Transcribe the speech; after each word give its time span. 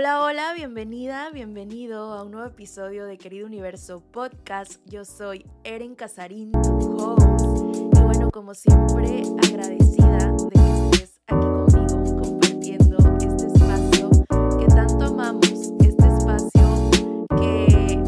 Hola, 0.00 0.22
hola, 0.24 0.54
bienvenida, 0.54 1.28
bienvenido 1.30 2.14
a 2.14 2.22
un 2.22 2.30
nuevo 2.30 2.46
episodio 2.46 3.04
de 3.04 3.18
Querido 3.18 3.46
Universo 3.46 4.00
Podcast. 4.00 4.80
Yo 4.86 5.04
soy 5.04 5.44
Eren 5.62 5.94
Casarín, 5.94 6.52
tu 6.52 6.96
host. 6.96 7.44
Y 7.94 8.00
bueno, 8.00 8.30
como 8.30 8.54
siempre, 8.54 9.24
agradecida 9.46 10.32
de 10.32 10.48
que 10.54 11.00
estés 11.02 11.20
aquí 11.26 11.46
conmigo 11.76 12.18
compartiendo 12.18 12.96
este 13.20 13.46
espacio 13.48 14.10
que 14.58 14.66
tanto 14.68 15.04
amamos, 15.04 15.74
este 15.80 16.06
espacio 16.06 16.88
que 17.36 18.02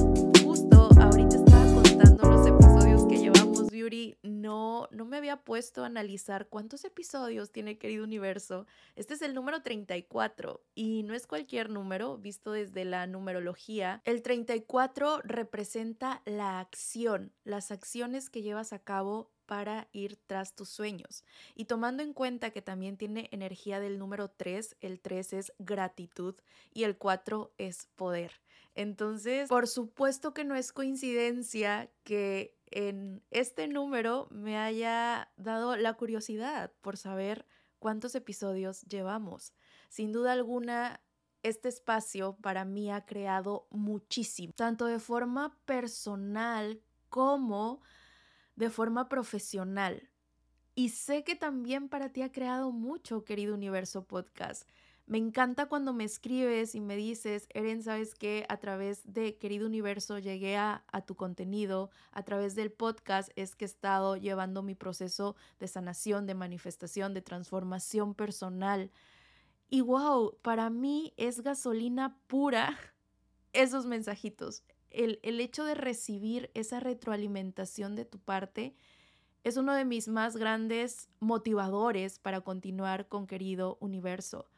justo 0.46 0.88
ahorita 0.98 1.36
estaba 1.36 1.74
contando 1.74 2.30
los 2.30 2.46
episodios 2.46 3.04
que 3.04 3.18
llevamos, 3.18 3.70
Beauty. 3.70 4.16
No, 4.42 4.88
no 4.90 5.04
me 5.04 5.18
había 5.18 5.36
puesto 5.36 5.84
a 5.84 5.86
analizar 5.86 6.48
cuántos 6.48 6.84
episodios 6.84 7.52
tiene 7.52 7.78
Querido 7.78 8.02
Universo. 8.02 8.66
Este 8.96 9.14
es 9.14 9.22
el 9.22 9.34
número 9.34 9.62
34 9.62 10.60
y 10.74 11.04
no 11.04 11.14
es 11.14 11.28
cualquier 11.28 11.70
número 11.70 12.18
visto 12.18 12.50
desde 12.50 12.84
la 12.84 13.06
numerología. 13.06 14.02
El 14.04 14.20
34 14.20 15.20
representa 15.22 16.22
la 16.24 16.58
acción, 16.58 17.32
las 17.44 17.70
acciones 17.70 18.30
que 18.30 18.42
llevas 18.42 18.72
a 18.72 18.80
cabo 18.80 19.30
para 19.46 19.86
ir 19.92 20.18
tras 20.26 20.56
tus 20.56 20.70
sueños. 20.70 21.24
Y 21.54 21.66
tomando 21.66 22.02
en 22.02 22.12
cuenta 22.12 22.50
que 22.50 22.62
también 22.62 22.96
tiene 22.96 23.28
energía 23.30 23.78
del 23.78 23.96
número 23.96 24.28
3, 24.28 24.76
el 24.80 24.98
3 24.98 25.34
es 25.34 25.52
gratitud 25.60 26.34
y 26.74 26.82
el 26.82 26.96
4 26.96 27.52
es 27.58 27.86
poder. 27.94 28.32
Entonces, 28.74 29.48
por 29.48 29.68
supuesto 29.68 30.34
que 30.34 30.44
no 30.44 30.56
es 30.56 30.72
coincidencia 30.72 31.90
que 32.02 32.56
en 32.72 33.22
este 33.30 33.68
número 33.68 34.28
me 34.30 34.58
haya 34.58 35.30
dado 35.36 35.76
la 35.76 35.94
curiosidad 35.94 36.72
por 36.80 36.96
saber 36.96 37.46
cuántos 37.78 38.14
episodios 38.14 38.82
llevamos. 38.82 39.54
Sin 39.88 40.12
duda 40.12 40.32
alguna, 40.32 41.00
este 41.42 41.68
espacio 41.68 42.36
para 42.40 42.64
mí 42.64 42.90
ha 42.90 43.04
creado 43.04 43.66
muchísimo, 43.70 44.52
tanto 44.54 44.86
de 44.86 44.98
forma 44.98 45.58
personal 45.64 46.80
como 47.08 47.82
de 48.56 48.70
forma 48.70 49.08
profesional. 49.08 50.10
Y 50.74 50.90
sé 50.90 51.24
que 51.24 51.34
también 51.34 51.88
para 51.88 52.10
ti 52.10 52.22
ha 52.22 52.32
creado 52.32 52.72
mucho, 52.72 53.24
querido 53.24 53.54
Universo 53.54 54.06
Podcast. 54.06 54.68
Me 55.12 55.18
encanta 55.18 55.66
cuando 55.66 55.92
me 55.92 56.04
escribes 56.04 56.74
y 56.74 56.80
me 56.80 56.96
dices, 56.96 57.46
Eren, 57.52 57.82
¿sabes 57.82 58.14
qué? 58.14 58.46
A 58.48 58.56
través 58.56 59.12
de 59.12 59.36
Querido 59.36 59.66
Universo 59.66 60.18
llegué 60.18 60.56
a, 60.56 60.84
a, 60.90 61.02
tu 61.02 61.16
contenido, 61.16 61.90
a 62.12 62.22
través 62.22 62.54
del 62.54 62.72
podcast 62.72 63.30
es 63.36 63.54
que 63.54 63.66
he 63.66 63.68
estado 63.68 64.16
llevando 64.16 64.62
mi 64.62 64.74
proceso 64.74 65.36
de 65.60 65.68
sanación, 65.68 66.24
de 66.24 66.34
manifestación, 66.34 67.12
de 67.12 67.20
transformación 67.20 68.14
personal. 68.14 68.90
Y 69.68 69.82
wow, 69.82 70.38
para 70.40 70.70
mí 70.70 71.12
es 71.18 71.42
gasolina 71.42 72.16
pura 72.26 72.78
esos 73.52 73.84
mensajitos. 73.84 74.64
El, 74.88 75.20
el 75.22 75.40
hecho 75.40 75.64
de 75.64 75.74
recibir 75.74 76.50
esa 76.54 76.80
retroalimentación 76.80 77.96
de 77.96 78.06
tu 78.06 78.18
parte 78.18 78.74
es 79.44 79.58
uno 79.58 79.74
de 79.74 79.84
mis 79.84 80.08
más 80.08 80.38
grandes 80.38 81.10
motivadores 81.20 82.18
para 82.18 82.40
continuar 82.40 83.08
con 83.08 83.26
Querido 83.26 83.76
Universo 83.78 84.48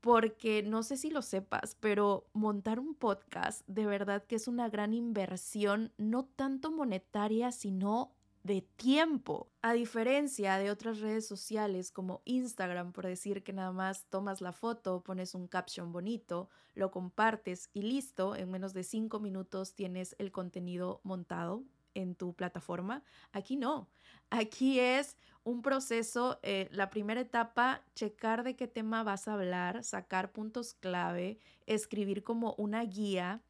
porque 0.00 0.62
no 0.62 0.82
sé 0.82 0.96
si 0.96 1.10
lo 1.10 1.22
sepas, 1.22 1.76
pero 1.80 2.28
montar 2.32 2.78
un 2.78 2.94
podcast 2.94 3.66
de 3.66 3.86
verdad 3.86 4.24
que 4.24 4.36
es 4.36 4.48
una 4.48 4.68
gran 4.68 4.94
inversión, 4.94 5.92
no 5.98 6.24
tanto 6.24 6.70
monetaria, 6.70 7.52
sino 7.52 8.12
de 8.46 8.62
tiempo. 8.62 9.50
A 9.60 9.72
diferencia 9.72 10.56
de 10.58 10.70
otras 10.70 11.00
redes 11.00 11.26
sociales 11.26 11.90
como 11.90 12.22
Instagram, 12.24 12.92
por 12.92 13.06
decir 13.06 13.42
que 13.42 13.52
nada 13.52 13.72
más 13.72 14.06
tomas 14.08 14.40
la 14.40 14.52
foto, 14.52 15.02
pones 15.02 15.34
un 15.34 15.48
caption 15.48 15.90
bonito, 15.92 16.48
lo 16.74 16.92
compartes 16.92 17.68
y 17.72 17.82
listo, 17.82 18.36
en 18.36 18.50
menos 18.50 18.72
de 18.72 18.84
cinco 18.84 19.18
minutos 19.18 19.74
tienes 19.74 20.14
el 20.18 20.30
contenido 20.30 21.00
montado 21.02 21.64
en 21.96 22.14
tu 22.14 22.34
plataforma. 22.34 23.02
Aquí 23.32 23.56
no. 23.56 23.88
Aquí 24.30 24.78
es 24.78 25.16
un 25.44 25.62
proceso, 25.62 26.38
eh, 26.42 26.68
la 26.72 26.90
primera 26.90 27.20
etapa, 27.20 27.82
checar 27.94 28.44
de 28.44 28.54
qué 28.54 28.66
tema 28.66 29.02
vas 29.02 29.28
a 29.28 29.34
hablar, 29.34 29.82
sacar 29.82 30.32
puntos 30.32 30.74
clave, 30.74 31.38
escribir 31.66 32.22
como 32.22 32.54
una 32.58 32.84
guía. 32.84 33.40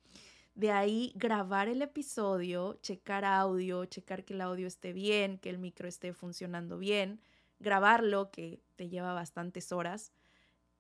De 0.55 0.71
ahí 0.71 1.13
grabar 1.17 1.69
el 1.69 1.83
episodio, 1.83 2.79
checar 2.83 3.25
audio, 3.25 3.85
checar 3.87 4.25
que 4.25 4.35
el 4.35 4.41
audio 4.41 4.67
esté 4.67 4.93
bien, 4.93 5.39
que 5.39 5.51
el 5.51 5.59
micro 5.59 5.89
esté 5.89 6.13
funcionando 6.15 6.79
bien, 6.79 7.21
grabarlo, 7.59 8.31
que 8.31 8.61
te 8.77 8.89
lleva 8.89 9.13
bastantes 9.13 9.73
horas. 9.73 10.13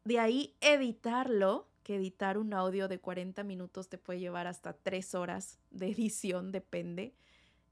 De 0.04 0.19
ahí 0.19 0.54
editarlo, 0.60 1.69
que 1.83 1.97
editar 1.97 2.38
un 2.38 2.54
audio 2.54 2.88
de 2.88 3.00
40 3.00 3.43
minutos 3.43 3.88
te 3.88 3.98
puede 3.98 4.21
llevar 4.21 4.47
hasta 4.47 4.72
3 4.72 5.15
horas 5.15 5.59
de 5.71 5.88
edición, 5.91 6.53
depende 6.53 7.15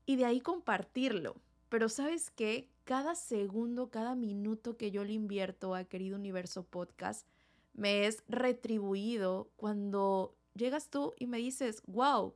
y 0.06 0.16
de 0.16 0.24
ahí 0.24 0.40
compartirlo. 0.40 1.36
Pero 1.68 1.88
sabes 1.88 2.30
qué? 2.30 2.70
Cada 2.84 3.14
segundo, 3.14 3.90
cada 3.90 4.14
minuto 4.14 4.76
que 4.76 4.90
yo 4.90 5.04
le 5.04 5.12
invierto 5.12 5.74
a 5.74 5.84
Querido 5.84 6.16
Universo 6.16 6.64
Podcast, 6.64 7.26
me 7.72 8.06
es 8.06 8.22
retribuido 8.28 9.50
cuando 9.56 10.36
llegas 10.54 10.90
tú 10.90 11.14
y 11.18 11.26
me 11.26 11.38
dices, 11.38 11.82
wow, 11.86 12.34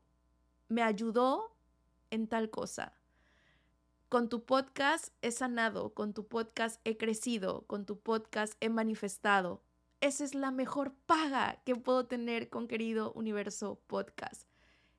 me 0.68 0.82
ayudó 0.82 1.54
en 2.10 2.26
tal 2.26 2.50
cosa. 2.50 2.94
Con 4.08 4.28
tu 4.28 4.44
podcast 4.44 5.12
he 5.20 5.30
sanado, 5.30 5.92
con 5.92 6.14
tu 6.14 6.26
podcast 6.26 6.80
he 6.84 6.96
crecido, 6.96 7.64
con 7.66 7.84
tu 7.84 8.00
podcast 8.00 8.54
he 8.60 8.70
manifestado. 8.70 9.62
Esa 10.00 10.24
es 10.24 10.34
la 10.34 10.50
mejor 10.50 10.94
paga 11.06 11.60
que 11.64 11.76
puedo 11.76 12.06
tener 12.06 12.48
con 12.48 12.68
Querido 12.68 13.12
Universo 13.12 13.80
Podcast 13.86 14.48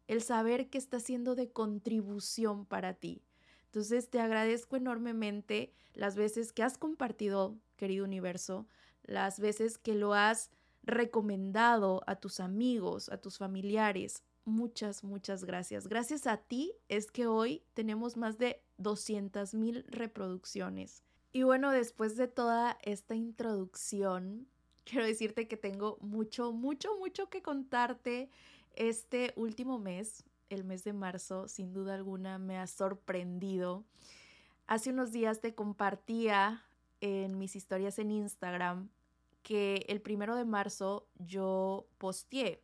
el 0.09 0.23
saber 0.23 0.71
que 0.71 0.79
está 0.79 0.99
siendo 0.99 1.35
de 1.35 1.51
contribución 1.51 2.65
para 2.65 2.95
ti. 2.95 3.21
Entonces 3.65 4.09
te 4.09 4.19
agradezco 4.19 4.75
enormemente 4.75 5.71
las 5.93 6.15
veces 6.15 6.51
que 6.51 6.63
has 6.63 6.79
compartido, 6.79 7.59
querido 7.77 8.05
universo, 8.05 8.67
las 9.03 9.39
veces 9.39 9.77
que 9.77 9.93
lo 9.93 10.15
has 10.15 10.49
recomendado 10.81 12.01
a 12.07 12.15
tus 12.15 12.39
amigos, 12.39 13.09
a 13.09 13.17
tus 13.17 13.37
familiares. 13.37 14.23
Muchas, 14.45 15.03
muchas 15.03 15.43
gracias. 15.43 15.87
Gracias 15.87 16.25
a 16.25 16.37
ti 16.37 16.73
es 16.87 17.11
que 17.11 17.27
hoy 17.27 17.61
tenemos 17.75 18.17
más 18.17 18.39
de 18.39 18.63
200 18.77 19.53
mil 19.53 19.83
reproducciones. 19.89 21.03
Y 21.31 21.43
bueno, 21.43 21.69
después 21.69 22.17
de 22.17 22.27
toda 22.27 22.79
esta 22.81 23.13
introducción, 23.13 24.47
quiero 24.85 25.05
decirte 25.05 25.47
que 25.47 25.55
tengo 25.55 25.99
mucho, 26.01 26.51
mucho, 26.51 26.97
mucho 26.97 27.29
que 27.29 27.43
contarte 27.43 28.31
este 28.75 29.33
último 29.35 29.79
mes, 29.79 30.23
el 30.49 30.63
mes 30.63 30.83
de 30.83 30.93
marzo, 30.93 31.47
sin 31.47 31.73
duda 31.73 31.95
alguna 31.95 32.37
me 32.37 32.57
ha 32.57 32.67
sorprendido. 32.67 33.83
Hace 34.67 34.91
unos 34.91 35.11
días 35.11 35.41
te 35.41 35.55
compartía 35.55 36.63
en 37.01 37.37
mis 37.37 37.55
historias 37.55 37.99
en 37.99 38.11
Instagram 38.11 38.89
que 39.43 39.85
el 39.87 40.01
primero 40.01 40.35
de 40.35 40.45
marzo 40.45 41.07
yo 41.17 41.87
posteé 41.97 42.61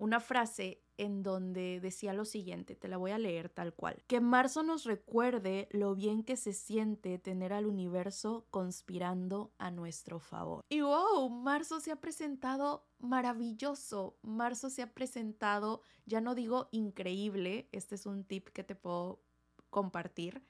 una 0.00 0.18
frase 0.18 0.82
en 0.96 1.22
donde 1.22 1.78
decía 1.80 2.14
lo 2.14 2.24
siguiente, 2.24 2.74
te 2.74 2.88
la 2.88 2.96
voy 2.96 3.10
a 3.10 3.18
leer 3.18 3.50
tal 3.50 3.74
cual. 3.74 4.02
Que 4.06 4.20
marzo 4.20 4.62
nos 4.62 4.84
recuerde 4.84 5.68
lo 5.72 5.94
bien 5.94 6.24
que 6.24 6.36
se 6.36 6.54
siente 6.54 7.18
tener 7.18 7.52
al 7.52 7.66
universo 7.66 8.46
conspirando 8.50 9.52
a 9.58 9.70
nuestro 9.70 10.18
favor. 10.18 10.64
Y 10.70 10.80
wow, 10.80 11.28
marzo 11.28 11.80
se 11.80 11.92
ha 11.92 11.96
presentado 11.96 12.86
maravilloso. 12.98 14.18
Marzo 14.22 14.70
se 14.70 14.82
ha 14.82 14.94
presentado, 14.94 15.82
ya 16.06 16.22
no 16.22 16.34
digo 16.34 16.68
increíble, 16.72 17.68
este 17.72 17.94
es 17.94 18.06
un 18.06 18.24
tip 18.24 18.48
que 18.48 18.64
te 18.64 18.74
puedo 18.74 19.22
compartir 19.68 20.42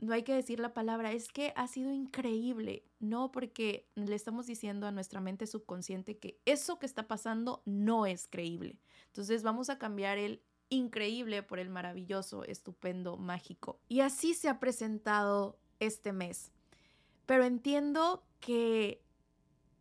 no 0.00 0.14
hay 0.14 0.22
que 0.22 0.34
decir 0.34 0.60
la 0.60 0.72
palabra, 0.72 1.12
es 1.12 1.28
que 1.28 1.52
ha 1.56 1.66
sido 1.68 1.92
increíble, 1.92 2.84
no 2.98 3.30
porque 3.30 3.88
le 3.94 4.14
estamos 4.14 4.46
diciendo 4.46 4.86
a 4.86 4.92
nuestra 4.92 5.20
mente 5.20 5.46
subconsciente 5.46 6.18
que 6.18 6.40
eso 6.46 6.78
que 6.78 6.86
está 6.86 7.06
pasando 7.06 7.62
no 7.66 8.06
es 8.06 8.26
creíble. 8.26 8.80
Entonces 9.06 9.42
vamos 9.42 9.68
a 9.68 9.78
cambiar 9.78 10.18
el 10.18 10.42
increíble 10.70 11.42
por 11.42 11.58
el 11.58 11.68
maravilloso, 11.68 12.44
estupendo, 12.44 13.16
mágico. 13.16 13.80
Y 13.88 14.00
así 14.00 14.34
se 14.34 14.48
ha 14.48 14.58
presentado 14.58 15.58
este 15.80 16.12
mes. 16.12 16.52
Pero 17.26 17.44
entiendo 17.44 18.24
que 18.40 19.02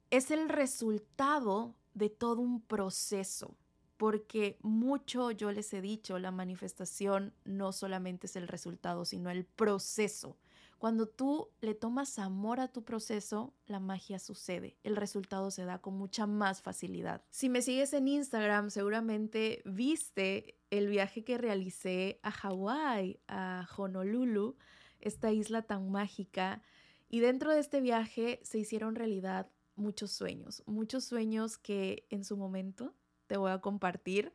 es 0.09 0.31
el 0.31 0.49
resultado 0.49 1.75
de 1.93 2.09
todo 2.09 2.41
un 2.41 2.61
proceso 2.61 3.55
porque 3.99 4.57
mucho 4.61 5.29
yo 5.31 5.51
les 5.51 5.73
he 5.73 5.81
dicho, 5.81 6.19
la 6.19 6.31
manifestación 6.31 7.33
no 7.43 7.73
solamente 7.73 8.27
es 8.27 8.37
el 8.37 8.47
resultado, 8.47 9.03
sino 9.03 9.29
el 9.29 9.43
proceso. 9.43 10.37
Cuando 10.77 11.05
tú 11.05 11.49
le 11.59 11.75
tomas 11.75 12.17
amor 12.17 12.61
a 12.61 12.69
tu 12.69 12.85
proceso, 12.85 13.53
la 13.65 13.81
magia 13.81 14.17
sucede. 14.17 14.77
El 14.83 14.95
resultado 14.95 15.51
se 15.51 15.65
da 15.65 15.79
con 15.79 15.97
mucha 15.97 16.27
más 16.27 16.61
facilidad. 16.61 17.25
Si 17.29 17.49
me 17.49 17.61
sigues 17.61 17.91
en 17.91 18.07
Instagram, 18.07 18.69
seguramente 18.69 19.61
viste 19.65 20.57
el 20.69 20.87
viaje 20.87 21.25
que 21.25 21.37
realicé 21.37 22.21
a 22.23 22.31
Hawái, 22.31 23.19
a 23.27 23.67
Honolulu, 23.75 24.55
esta 25.01 25.33
isla 25.33 25.63
tan 25.63 25.91
mágica. 25.91 26.61
Y 27.09 27.19
dentro 27.19 27.51
de 27.51 27.59
este 27.59 27.81
viaje 27.81 28.39
se 28.43 28.59
hicieron 28.59 28.95
realidad 28.95 29.51
muchos 29.75 30.11
sueños, 30.11 30.63
muchos 30.67 31.03
sueños 31.03 31.57
que 31.57 32.05
en 32.09 32.23
su 32.23 32.37
momento 32.37 32.95
te 33.29 33.37
voy 33.37 33.51
a 33.51 33.61
compartir, 33.61 34.33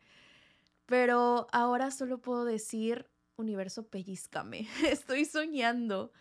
pero 0.87 1.49
ahora 1.51 1.91
solo 1.91 2.19
puedo 2.19 2.45
decir, 2.45 3.11
universo, 3.37 3.89
pellizcame, 3.89 4.69
estoy 4.89 5.25
soñando. 5.25 6.13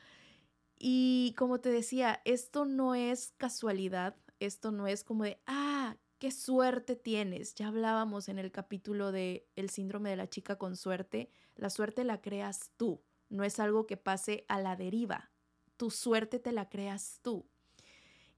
Y 0.78 1.36
como 1.38 1.62
te 1.62 1.70
decía, 1.70 2.22
esto 2.26 2.66
no 2.66 2.96
es 2.96 3.34
casualidad, 3.38 4.16
esto 4.40 4.72
no 4.72 4.88
es 4.88 5.04
como 5.04 5.24
de, 5.24 5.40
ah, 5.46 5.96
qué 6.18 6.32
suerte 6.32 6.96
tienes. 6.96 7.54
Ya 7.54 7.68
hablábamos 7.68 8.28
en 8.28 8.40
el 8.40 8.52
capítulo 8.52 9.12
de 9.12 9.48
el 9.56 9.70
síndrome 9.70 10.10
de 10.10 10.16
la 10.16 10.30
chica 10.30 10.58
con 10.58 10.76
suerte. 10.76 11.30
La 11.56 11.70
suerte 11.70 12.04
la 12.04 12.22
creas 12.22 12.72
tú, 12.76 13.04
no 13.30 13.44
es 13.44 13.60
algo 13.60 13.86
que 13.86 13.98
pase 13.98 14.46
a 14.50 14.60
la 14.60 14.76
deriva. 14.76 15.32
Tu 15.78 15.92
suerte 15.92 16.40
te 16.40 16.52
la 16.52 16.70
creas 16.70 17.20
tú. 17.22 17.46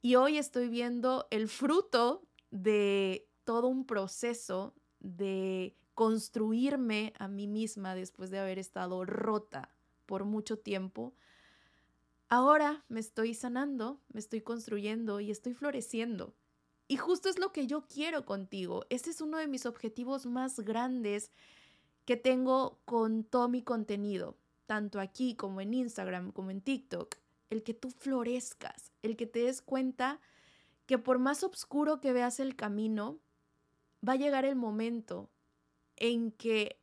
Y 0.02 0.16
hoy 0.16 0.38
estoy 0.38 0.68
viendo 0.68 1.26
el 1.32 1.48
fruto 1.48 2.28
de 2.52 3.25
todo 3.46 3.68
un 3.68 3.86
proceso 3.86 4.74
de 5.00 5.78
construirme 5.94 7.14
a 7.18 7.28
mí 7.28 7.48
misma 7.48 7.96
después 7.96 8.30
de 8.30 8.40
haber 8.40 8.60
estado 8.60 9.06
rota 9.06 9.70
por 10.06 10.26
mucho 10.26 10.60
tiempo. 10.60 11.14
Ahora 12.28 12.84
me 12.90 13.00
estoy 13.00 13.34
sanando, 13.34 14.02
me 14.12 14.20
estoy 14.20 14.42
construyendo 14.42 15.20
y 15.20 15.32
estoy 15.32 15.54
floreciendo. 15.54 16.36
Y 16.88 16.98
justo 16.98 17.30
es 17.30 17.40
lo 17.40 17.52
que 17.52 17.66
yo 17.66 17.88
quiero 17.88 18.26
contigo. 18.26 18.86
Este 18.90 19.10
es 19.10 19.22
uno 19.22 19.38
de 19.38 19.48
mis 19.48 19.66
objetivos 19.66 20.26
más 20.26 20.60
grandes 20.60 21.32
que 22.06 22.18
tengo 22.18 22.80
con 22.86 23.24
todo 23.24 23.48
mi 23.48 23.64
contenido, 23.64 24.38
tanto 24.68 25.00
aquí 25.00 25.36
como 25.36 25.62
en 25.62 25.74
Instagram, 25.74 26.32
como 26.32 26.52
en 26.52 26.62
TikTok. 26.62 27.16
El 27.50 27.64
que 27.64 27.74
tú 27.74 27.90
florezcas, 27.90 28.92
el 29.02 29.16
que 29.16 29.26
te 29.26 29.40
des 29.40 29.62
cuenta 29.62 30.20
que 30.86 30.98
por 30.98 31.20
más 31.20 31.44
oscuro 31.44 32.00
que 32.00 32.14
veas 32.14 32.40
el 32.40 32.56
camino, 32.56 33.20
va 34.08 34.14
a 34.14 34.18
llegar 34.18 34.46
el 34.46 34.56
momento 34.56 35.30
en 35.96 36.32
que 36.32 36.82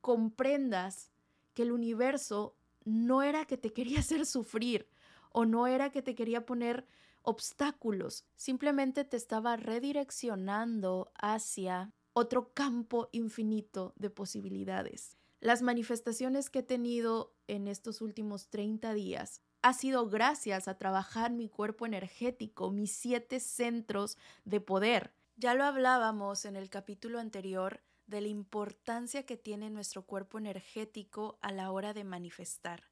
comprendas 0.00 1.10
que 1.54 1.62
el 1.62 1.72
universo 1.72 2.56
no 2.84 3.22
era 3.22 3.44
que 3.44 3.56
te 3.56 3.72
quería 3.72 3.98
hacer 4.00 4.26
sufrir 4.26 4.88
o 5.30 5.44
no 5.44 5.66
era 5.66 5.90
que 5.90 6.02
te 6.02 6.14
quería 6.14 6.44
poner 6.44 6.86
obstáculos, 7.22 8.24
simplemente 8.36 9.04
te 9.04 9.16
estaba 9.16 9.56
redireccionando 9.56 11.12
hacia 11.14 11.92
otro 12.12 12.52
campo 12.52 13.08
infinito 13.12 13.94
de 13.96 14.10
posibilidades. 14.10 15.16
Las 15.40 15.62
manifestaciones 15.62 16.50
que 16.50 16.60
he 16.60 16.62
tenido 16.62 17.34
en 17.46 17.68
estos 17.68 18.00
últimos 18.00 18.48
30 18.48 18.92
días 18.94 19.40
ha 19.62 19.72
sido 19.72 20.08
gracias 20.08 20.68
a 20.68 20.76
trabajar 20.76 21.32
mi 21.32 21.48
cuerpo 21.48 21.86
energético, 21.86 22.70
mis 22.70 22.92
siete 22.92 23.40
centros 23.40 24.18
de 24.44 24.60
poder. 24.60 25.12
Ya 25.36 25.54
lo 25.54 25.64
hablábamos 25.64 26.44
en 26.44 26.56
el 26.56 26.68
capítulo 26.68 27.18
anterior 27.18 27.82
de 28.06 28.20
la 28.20 28.28
importancia 28.28 29.24
que 29.24 29.36
tiene 29.36 29.70
nuestro 29.70 30.04
cuerpo 30.04 30.38
energético 30.38 31.38
a 31.40 31.52
la 31.52 31.70
hora 31.70 31.94
de 31.94 32.04
manifestar. 32.04 32.90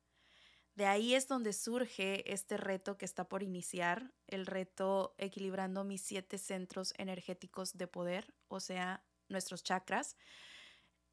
De 0.75 0.87
ahí 0.87 1.15
es 1.15 1.29
donde 1.29 1.53
surge 1.53 2.33
este 2.33 2.57
reto 2.57 2.97
que 2.97 3.05
está 3.05 3.29
por 3.29 3.43
iniciar, 3.43 4.15
el 4.27 4.47
reto 4.47 5.15
equilibrando 5.19 5.85
mis 5.85 6.03
siete 6.03 6.39
centros 6.39 6.95
energéticos 6.97 7.77
de 7.77 7.87
poder, 7.87 8.35
o 8.49 8.61
sea, 8.61 9.05
nuestros 9.29 9.63
chakras. 9.63 10.17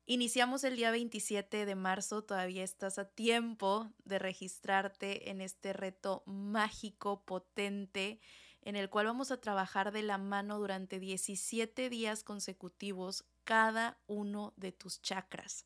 Iniciamos 0.05 0.63
el 0.63 0.77
día 0.77 0.91
27 0.91 1.65
de 1.65 1.75
marzo, 1.75 2.23
todavía 2.23 2.63
estás 2.63 2.97
a 2.97 3.09
tiempo 3.09 3.91
de 4.05 4.19
registrarte 4.19 5.29
en 5.29 5.41
este 5.41 5.73
reto 5.73 6.23
mágico, 6.25 7.25
potente, 7.25 8.21
en 8.67 8.75
el 8.75 8.89
cual 8.89 9.05
vamos 9.05 9.31
a 9.31 9.39
trabajar 9.39 9.93
de 9.93 10.03
la 10.03 10.17
mano 10.17 10.59
durante 10.59 10.99
17 10.99 11.89
días 11.89 12.25
consecutivos 12.25 13.23
cada 13.45 13.97
uno 14.07 14.53
de 14.57 14.73
tus 14.73 15.01
chakras. 15.01 15.65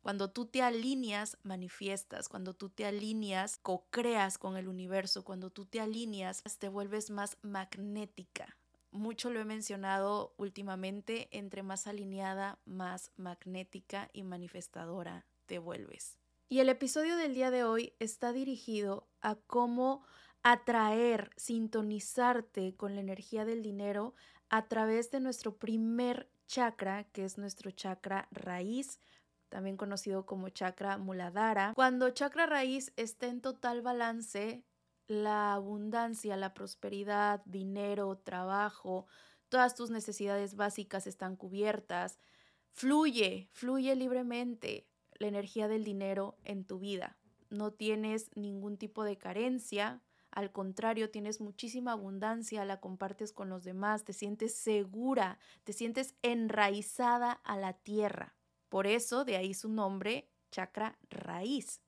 Cuando 0.00 0.32
tú 0.32 0.46
te 0.46 0.60
alineas, 0.60 1.38
manifiestas. 1.44 2.28
Cuando 2.28 2.52
tú 2.52 2.68
te 2.68 2.86
alineas, 2.86 3.56
co-creas 3.58 4.36
con 4.36 4.56
el 4.56 4.66
universo. 4.66 5.22
Cuando 5.22 5.50
tú 5.50 5.64
te 5.64 5.80
alineas, 5.80 6.42
te 6.58 6.68
vuelves 6.68 7.10
más 7.10 7.36
magnética. 7.42 8.56
Mucho 8.90 9.30
lo 9.30 9.38
he 9.38 9.44
mencionado 9.44 10.34
últimamente, 10.36 11.28
entre 11.30 11.62
más 11.62 11.86
alineada, 11.86 12.58
más 12.64 13.12
magnética 13.16 14.10
y 14.12 14.24
manifestadora 14.24 15.24
te 15.46 15.60
vuelves. 15.60 16.18
Y 16.48 16.58
el 16.58 16.68
episodio 16.68 17.16
del 17.16 17.32
día 17.32 17.52
de 17.52 17.62
hoy 17.62 17.92
está 18.00 18.32
dirigido 18.32 19.06
a 19.20 19.36
cómo 19.36 20.04
atraer, 20.42 21.30
sintonizarte 21.36 22.74
con 22.76 22.94
la 22.94 23.00
energía 23.00 23.44
del 23.44 23.62
dinero 23.62 24.14
a 24.48 24.68
través 24.68 25.10
de 25.10 25.20
nuestro 25.20 25.56
primer 25.56 26.30
chakra, 26.46 27.04
que 27.04 27.24
es 27.24 27.38
nuestro 27.38 27.70
chakra 27.70 28.28
raíz 28.30 28.98
también 29.50 29.76
conocido 29.76 30.24
como 30.24 30.48
chakra 30.48 30.96
muladhara. 30.96 31.72
Cuando 31.74 32.08
chakra 32.10 32.46
raíz 32.46 32.92
está 32.96 33.26
en 33.26 33.42
total 33.42 33.82
balance, 33.82 34.64
la 35.06 35.52
abundancia, 35.52 36.36
la 36.36 36.54
prosperidad, 36.54 37.42
dinero, 37.44 38.16
trabajo, 38.16 39.06
todas 39.48 39.74
tus 39.74 39.90
necesidades 39.90 40.54
básicas 40.54 41.06
están 41.06 41.36
cubiertas. 41.36 42.18
Fluye, 42.70 43.48
fluye 43.52 43.94
libremente 43.96 44.86
la 45.18 45.26
energía 45.26 45.68
del 45.68 45.84
dinero 45.84 46.38
en 46.44 46.64
tu 46.64 46.78
vida. 46.78 47.18
No 47.50 47.72
tienes 47.72 48.30
ningún 48.36 48.78
tipo 48.78 49.02
de 49.02 49.18
carencia, 49.18 50.00
al 50.30 50.52
contrario, 50.52 51.10
tienes 51.10 51.40
muchísima 51.40 51.92
abundancia, 51.92 52.64
la 52.64 52.80
compartes 52.80 53.32
con 53.32 53.48
los 53.48 53.64
demás, 53.64 54.04
te 54.04 54.12
sientes 54.12 54.54
segura, 54.54 55.38
te 55.64 55.72
sientes 55.72 56.14
enraizada 56.22 57.32
a 57.32 57.56
la 57.56 57.72
tierra. 57.72 58.34
Por 58.68 58.86
eso, 58.86 59.24
de 59.24 59.36
ahí 59.36 59.54
su 59.54 59.68
nombre, 59.68 60.30
chakra 60.50 60.98
raíz. 61.10 61.80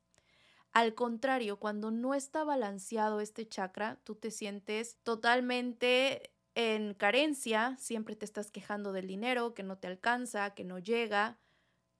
Al 0.73 0.95
contrario, 0.95 1.59
cuando 1.59 1.91
no 1.91 2.15
está 2.15 2.45
balanceado 2.45 3.21
este 3.21 3.47
chakra, 3.47 4.01
tú 4.05 4.15
te 4.17 4.31
sientes 4.31 4.97
totalmente 5.03 6.33
en 6.55 6.95
carencia, 6.95 7.77
siempre 7.79 8.17
te 8.17 8.25
estás 8.25 8.51
quejando 8.51 8.93
del 8.93 9.07
dinero, 9.07 9.55
que 9.55 9.63
no 9.63 9.79
te 9.79 9.87
alcanza, 9.87 10.55
que 10.55 10.65
no 10.65 10.79
llega, 10.79 11.39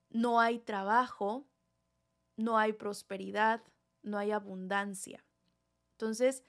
no 0.09 0.39
hay 0.39 0.59
trabajo, 0.59 1.45
no 2.35 2.57
hay 2.57 2.73
prosperidad, 2.73 3.63
no 4.01 4.17
hay 4.17 4.31
abundancia. 4.31 5.23
Entonces, 6.03 6.43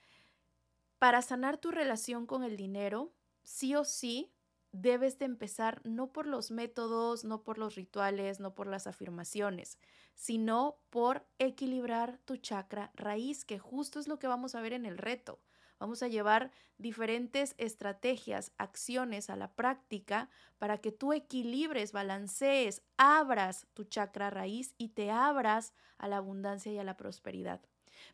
para 0.99 1.23
sanar 1.23 1.59
tu 1.59 1.71
relación 1.71 2.27
con 2.27 2.43
el 2.43 2.57
dinero, 2.57 3.13
sí 3.45 3.77
o 3.77 3.85
sí 3.85 4.33
debes 4.73 5.17
de 5.21 5.27
empezar 5.27 5.81
no 5.85 6.11
por 6.11 6.27
los 6.27 6.51
métodos, 6.51 7.23
no 7.23 7.45
por 7.45 7.57
los 7.57 7.77
rituales, 7.77 8.41
no 8.41 8.57
por 8.57 8.67
las 8.67 8.89
afirmaciones, 8.89 9.79
sino 10.17 10.81
por 10.91 11.25
equilibrar 11.39 12.19
tu 12.25 12.37
chakra 12.37 12.91
raíz, 12.97 13.45
que 13.45 13.61
justo 13.61 14.01
es 14.01 14.09
lo 14.09 14.19
que 14.19 14.27
vamos 14.27 14.57
a 14.57 14.61
ver 14.61 14.73
en 14.73 14.87
el 14.87 14.99
reto. 14.99 15.41
Vamos 15.79 16.03
a 16.03 16.09
llevar 16.09 16.51
diferentes 16.77 17.55
estrategias, 17.57 18.51
acciones 18.59 19.31
a 19.31 19.37
la 19.37 19.55
práctica 19.55 20.31
para 20.59 20.79
que 20.79 20.91
tú 20.91 21.13
equilibres, 21.13 21.93
balancees, 21.93 22.83
abras 22.97 23.69
tu 23.73 23.85
chakra 23.85 24.31
raíz 24.31 24.75
y 24.79 24.89
te 24.89 25.13
abras 25.13 25.75
a 25.97 26.09
la 26.09 26.17
abundancia 26.17 26.73
y 26.73 26.79
a 26.79 26.85
la 26.85 26.97
prosperidad. 26.97 27.61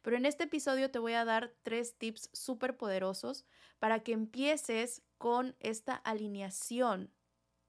Pero 0.03 0.17
en 0.17 0.27
este 0.27 0.45
episodio 0.45 0.91
te 0.91 0.99
voy 0.99 1.13
a 1.13 1.25
dar 1.25 1.55
tres 1.63 1.97
tips 1.99 2.31
súper 2.33 2.77
poderosos 2.77 3.45
para 3.79 4.01
que 4.01 4.13
empieces 4.13 5.03
con 5.19 5.57
esta 5.61 5.95
alineación 5.95 7.13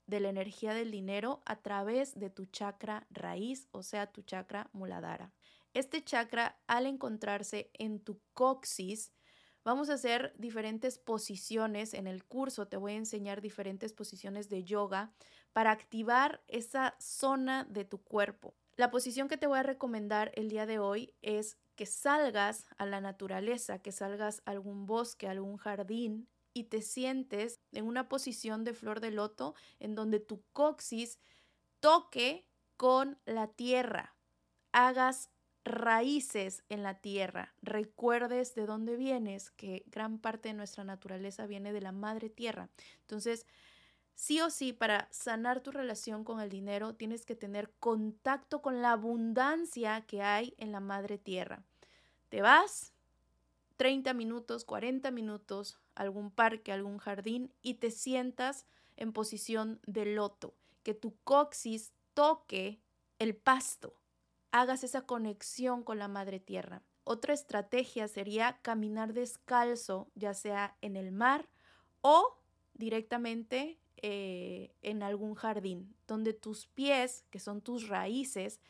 de 0.07 0.19
la 0.19 0.29
energía 0.29 0.73
del 0.73 0.91
dinero 0.91 1.41
a 1.45 1.61
través 1.61 2.19
de 2.19 2.29
tu 2.29 2.45
chakra 2.45 3.07
raíz, 3.09 3.67
o 3.71 3.83
sea, 3.83 4.11
tu 4.11 4.21
chakra 4.21 4.69
muladhara. 4.73 5.33
Este 5.73 6.03
chakra, 6.03 6.59
al 6.67 6.85
encontrarse 6.85 7.71
en 7.73 8.01
tu 8.01 8.19
coxis, 8.33 9.13
vamos 9.63 9.89
a 9.89 9.93
hacer 9.93 10.33
diferentes 10.37 10.97
posiciones 10.97 11.93
en 11.93 12.07
el 12.07 12.25
curso. 12.25 12.67
Te 12.67 12.75
voy 12.75 12.93
a 12.93 12.97
enseñar 12.97 13.41
diferentes 13.41 13.93
posiciones 13.93 14.49
de 14.49 14.65
yoga 14.65 15.13
para 15.53 15.71
activar 15.71 16.43
esa 16.47 16.95
zona 16.99 17.63
de 17.65 17.85
tu 17.85 18.03
cuerpo. 18.03 18.53
La 18.75 18.91
posición 18.91 19.27
que 19.27 19.37
te 19.37 19.47
voy 19.47 19.59
a 19.59 19.63
recomendar 19.63 20.31
el 20.35 20.49
día 20.49 20.65
de 20.65 20.79
hoy 20.79 21.13
es 21.21 21.57
que 21.81 21.87
salgas 21.87 22.67
a 22.77 22.85
la 22.85 23.01
naturaleza, 23.01 23.79
que 23.79 23.91
salgas 23.91 24.43
a 24.45 24.51
algún 24.51 24.85
bosque, 24.85 25.25
a 25.25 25.31
algún 25.31 25.57
jardín 25.57 26.29
y 26.53 26.65
te 26.65 26.83
sientes 26.83 27.59
en 27.71 27.87
una 27.87 28.07
posición 28.07 28.63
de 28.63 28.75
flor 28.75 28.99
de 28.99 29.09
loto 29.09 29.55
en 29.79 29.95
donde 29.95 30.19
tu 30.19 30.43
coxis 30.53 31.17
toque 31.79 32.45
con 32.77 33.17
la 33.25 33.47
tierra, 33.47 34.15
hagas 34.71 35.31
raíces 35.65 36.63
en 36.69 36.83
la 36.83 36.99
tierra, 36.99 37.55
recuerdes 37.63 38.53
de 38.53 38.67
dónde 38.67 38.95
vienes, 38.95 39.49
que 39.49 39.83
gran 39.87 40.19
parte 40.19 40.49
de 40.49 40.53
nuestra 40.53 40.83
naturaleza 40.83 41.47
viene 41.47 41.73
de 41.73 41.81
la 41.81 41.91
madre 41.91 42.29
tierra. 42.29 42.69
Entonces, 42.99 43.47
sí 44.13 44.39
o 44.39 44.51
sí, 44.51 44.71
para 44.71 45.07
sanar 45.09 45.61
tu 45.61 45.71
relación 45.71 46.25
con 46.25 46.41
el 46.41 46.51
dinero, 46.51 46.93
tienes 46.93 47.25
que 47.25 47.35
tener 47.35 47.71
contacto 47.79 48.61
con 48.61 48.83
la 48.83 48.91
abundancia 48.91 50.01
que 50.01 50.21
hay 50.21 50.53
en 50.59 50.71
la 50.71 50.79
madre 50.79 51.17
tierra. 51.17 51.65
Te 52.31 52.41
vas 52.41 52.93
30 53.75 54.13
minutos, 54.13 54.63
40 54.63 55.11
minutos 55.11 55.81
algún 55.95 56.31
parque, 56.31 56.71
algún 56.71 56.97
jardín 56.97 57.51
y 57.61 57.73
te 57.73 57.91
sientas 57.91 58.65
en 58.95 59.11
posición 59.11 59.81
de 59.85 60.05
loto, 60.05 60.53
que 60.81 60.93
tu 60.93 61.13
coxis 61.25 61.91
toque 62.13 62.79
el 63.19 63.35
pasto, 63.35 63.97
hagas 64.51 64.85
esa 64.85 65.01
conexión 65.01 65.83
con 65.83 65.99
la 65.99 66.07
madre 66.07 66.39
tierra. 66.39 66.83
Otra 67.03 67.33
estrategia 67.33 68.07
sería 68.07 68.59
caminar 68.61 69.11
descalzo, 69.11 70.09
ya 70.15 70.33
sea 70.33 70.77
en 70.79 70.95
el 70.95 71.11
mar 71.11 71.49
o 71.99 72.37
directamente 72.75 73.77
eh, 73.97 74.73
en 74.81 75.03
algún 75.03 75.35
jardín, 75.35 75.93
donde 76.07 76.31
tus 76.31 76.65
pies, 76.65 77.25
que 77.29 77.39
son 77.39 77.59
tus 77.59 77.89
raíces, 77.89 78.61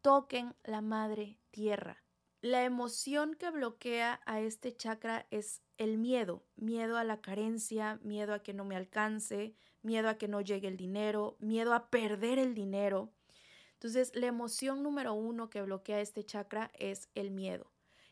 toquen 0.00 0.54
la 0.64 0.80
madre 0.80 1.36
tierra. 1.50 2.02
La 2.42 2.64
emoción 2.64 3.34
que 3.34 3.50
bloquea 3.50 4.22
a 4.24 4.40
este 4.40 4.74
chakra 4.74 5.26
es 5.30 5.60
el 5.76 5.98
miedo, 5.98 6.42
miedo 6.56 6.96
a 6.96 7.04
la 7.04 7.20
carencia, 7.20 7.98
miedo 8.02 8.32
a 8.32 8.42
que 8.42 8.54
no 8.54 8.64
me 8.64 8.76
alcance, 8.76 9.54
miedo 9.82 10.08
a 10.08 10.16
que 10.16 10.26
no 10.26 10.40
llegue 10.40 10.66
el 10.68 10.78
dinero, 10.78 11.36
miedo 11.38 11.74
a 11.74 11.90
perder 11.90 12.38
el 12.38 12.54
dinero. 12.54 13.12
Entonces, 13.74 14.10
la 14.14 14.26
emoción 14.26 14.82
número 14.82 15.12
uno 15.12 15.50
que 15.50 15.60
bloquea 15.60 16.00
este 16.00 16.24
chakra 16.24 16.70
es 16.78 17.10
el 17.14 17.30
miedo. 17.30 17.70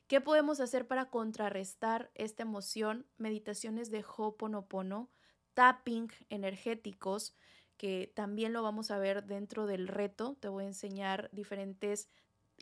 ¿Qué 0.08 0.20
podemos 0.20 0.60
hacer 0.60 0.86
para 0.86 1.08
contrarrestar 1.08 2.10
esta 2.14 2.42
emoción? 2.42 3.06
Meditaciones 3.16 3.90
de 3.90 4.04
Ho'oponopono, 4.04 5.08
tapping 5.54 6.12
energéticos, 6.28 7.34
que 7.78 8.12
también 8.14 8.52
lo 8.52 8.62
vamos 8.62 8.90
a 8.90 8.98
ver 8.98 9.24
dentro 9.24 9.66
del 9.66 9.88
reto. 9.88 10.36
Te 10.38 10.48
voy 10.48 10.64
a 10.64 10.68
enseñar 10.68 11.30
diferentes 11.32 12.08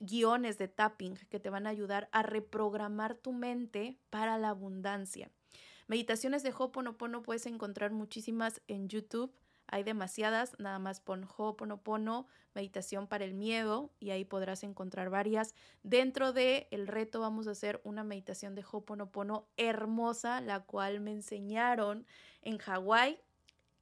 guiones 0.01 0.59
de 0.59 0.69
tapping 0.69 1.17
que 1.31 1.41
te 1.41 1.51
van 1.51 1.67
a 1.67 1.71
ayudar 1.71 2.09
a 2.13 2.23
reprogramar 2.23 3.15
tu 3.15 3.33
mente 3.33 3.99
para 4.11 4.39
la 4.39 4.51
abundancia. 4.51 5.31
Meditaciones 5.89 6.43
de 6.43 6.53
Ho'oponopono 6.57 7.23
puedes 7.23 7.47
encontrar 7.47 7.93
muchísimas 7.93 8.61
en 8.67 8.89
YouTube. 8.89 9.33
Hay 9.69 9.83
demasiadas, 9.83 10.55
nada 10.59 10.79
más 10.79 11.01
pon 11.01 11.27
Ho'oponopono, 11.37 12.27
meditación 12.55 13.07
para 13.07 13.25
el 13.25 13.35
miedo 13.35 13.93
y 13.99 14.11
ahí 14.11 14.25
podrás 14.25 14.65
encontrar 14.65 15.11
varias. 15.11 15.55
Dentro 15.83 16.33
de 16.33 16.69
el 16.71 16.87
reto 16.87 17.21
vamos 17.21 17.47
a 17.47 17.53
hacer 17.53 17.81
una 17.85 18.05
meditación 18.05 18.55
de 18.55 18.65
Ho'oponopono 18.65 19.49
hermosa, 19.57 20.41
la 20.41 20.61
cual 20.65 21.01
me 21.01 21.13
enseñaron 21.13 22.07
en 22.43 22.59
Hawái. 22.59 23.21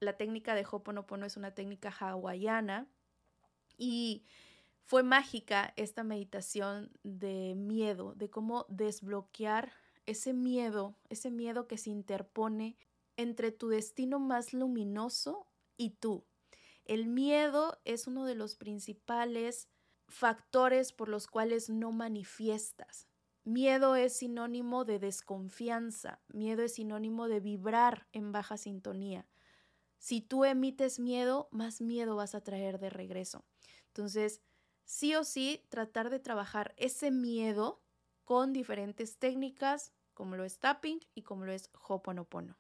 La 0.01 0.17
técnica 0.17 0.55
de 0.55 0.67
Ho'oponopono 0.71 1.25
es 1.25 1.37
una 1.37 1.55
técnica 1.55 1.91
hawaiana 1.91 2.87
y 3.79 4.25
fue 4.85 5.03
mágica 5.03 5.73
esta 5.77 6.05
meditación 6.05 6.91
de 7.03 7.55
miedo, 7.57 8.15
de 8.15 8.29
cómo 8.29 8.67
desbloquear 8.69 9.73
ese 10.07 10.35
miedo, 10.35 10.97
ese 11.09 11.31
miedo 11.31 11.67
que 11.67 11.79
se 11.79 11.91
interpone 11.91 12.77
entre 13.17 13.51
tu 13.51 13.69
destino 13.69 14.19
más 14.19 14.53
luminoso 14.53 15.47
y 15.77 15.91
tú. 15.91 16.27
El 16.85 17.07
miedo 17.07 17.81
es 17.85 18.07
uno 18.07 18.27
de 18.27 18.35
los 18.35 18.57
principales 18.57 19.69
factores 20.07 20.93
por 20.93 21.09
los 21.09 21.27
cuales 21.29 21.71
no 21.71 21.91
manifiestas. 21.91 23.09
Miedo 23.43 23.97
es 23.97 24.17
sinónimo 24.17 24.85
de 24.85 24.99
desconfianza, 24.99 26.21
miedo 26.29 26.63
es 26.63 26.75
sinónimo 26.75 27.29
de 27.29 27.41
vibrar 27.41 28.07
en 28.13 28.33
baja 28.33 28.59
sintonía. 28.59 29.27
Si 29.99 30.21
tú 30.21 30.45
emites 30.45 30.99
miedo, 30.99 31.49
más 31.51 31.81
miedo 31.81 32.17
vas 32.17 32.35
a 32.35 32.43
traer 32.43 32.79
de 32.79 32.91
regreso. 32.91 33.47
Entonces, 33.89 34.43
sí 34.85 35.15
o 35.15 35.25
sí, 35.25 35.65
tratar 35.69 36.11
de 36.11 36.21
trabajar 36.21 36.75
ese 36.77 37.11
miedo 37.11 37.83
con 38.25 38.53
diferentes 38.53 39.19
técnicas, 39.19 39.93
como 40.15 40.37
lo 40.37 40.45
es 40.45 40.59
tapping 40.59 41.01
y 41.15 41.23
como 41.23 41.45
lo 41.45 41.53
es 41.53 41.71
Hoponopono. 41.89 42.57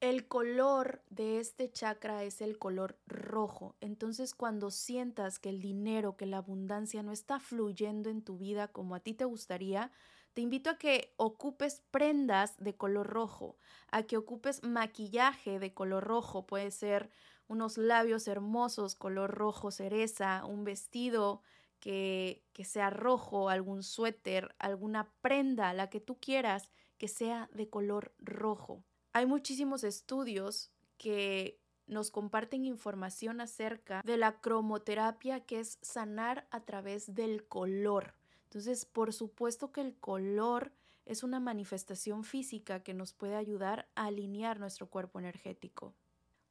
El 0.00 0.28
color 0.28 1.02
de 1.10 1.40
este 1.40 1.72
chakra 1.72 2.22
es 2.22 2.40
el 2.40 2.56
color 2.56 3.00
rojo. 3.06 3.74
Entonces, 3.80 4.32
cuando 4.32 4.70
sientas 4.70 5.40
que 5.40 5.48
el 5.48 5.60
dinero, 5.60 6.16
que 6.16 6.26
la 6.26 6.36
abundancia 6.36 7.02
no 7.02 7.10
está 7.10 7.40
fluyendo 7.40 8.08
en 8.08 8.22
tu 8.22 8.38
vida 8.38 8.68
como 8.68 8.94
a 8.94 9.00
ti 9.00 9.14
te 9.14 9.24
gustaría, 9.24 9.90
te 10.34 10.42
invito 10.42 10.70
a 10.70 10.78
que 10.78 11.14
ocupes 11.16 11.82
prendas 11.90 12.54
de 12.58 12.76
color 12.76 13.08
rojo, 13.08 13.56
a 13.90 14.04
que 14.04 14.16
ocupes 14.16 14.62
maquillaje 14.62 15.58
de 15.58 15.74
color 15.74 16.04
rojo. 16.04 16.46
Puede 16.46 16.70
ser 16.70 17.10
unos 17.48 17.76
labios 17.76 18.28
hermosos, 18.28 18.94
color 18.94 19.32
rojo 19.32 19.72
cereza, 19.72 20.44
un 20.44 20.62
vestido 20.62 21.42
que, 21.80 22.44
sea 22.64 22.90
rojo, 22.90 23.48
algún 23.48 23.82
suéter, 23.82 24.54
alguna 24.58 25.12
prenda, 25.20 25.72
la 25.72 25.90
que 25.90 26.00
tú 26.00 26.18
quieras, 26.18 26.70
que 26.98 27.08
sea 27.08 27.48
de 27.52 27.68
color 27.68 28.12
rojo. 28.18 28.84
Hay 29.12 29.26
muchísimos 29.26 29.84
estudios 29.84 30.70
que 30.96 31.60
nos 31.86 32.10
comparten 32.10 32.64
información 32.64 33.40
acerca 33.40 34.02
de 34.04 34.16
la 34.16 34.40
cromoterapia, 34.40 35.40
que 35.46 35.60
es 35.60 35.78
sanar 35.80 36.46
a 36.50 36.64
través 36.64 37.14
del 37.14 37.46
color. 37.46 38.14
Entonces, 38.44 38.84
por 38.84 39.12
supuesto 39.12 39.72
que 39.72 39.80
el 39.80 39.96
color 39.96 40.72
es 41.06 41.22
una 41.22 41.40
manifestación 41.40 42.24
física 42.24 42.82
que 42.82 42.92
nos 42.92 43.14
puede 43.14 43.36
ayudar 43.36 43.88
a 43.94 44.06
alinear 44.06 44.60
nuestro 44.60 44.90
cuerpo 44.90 45.18
energético. 45.18 45.94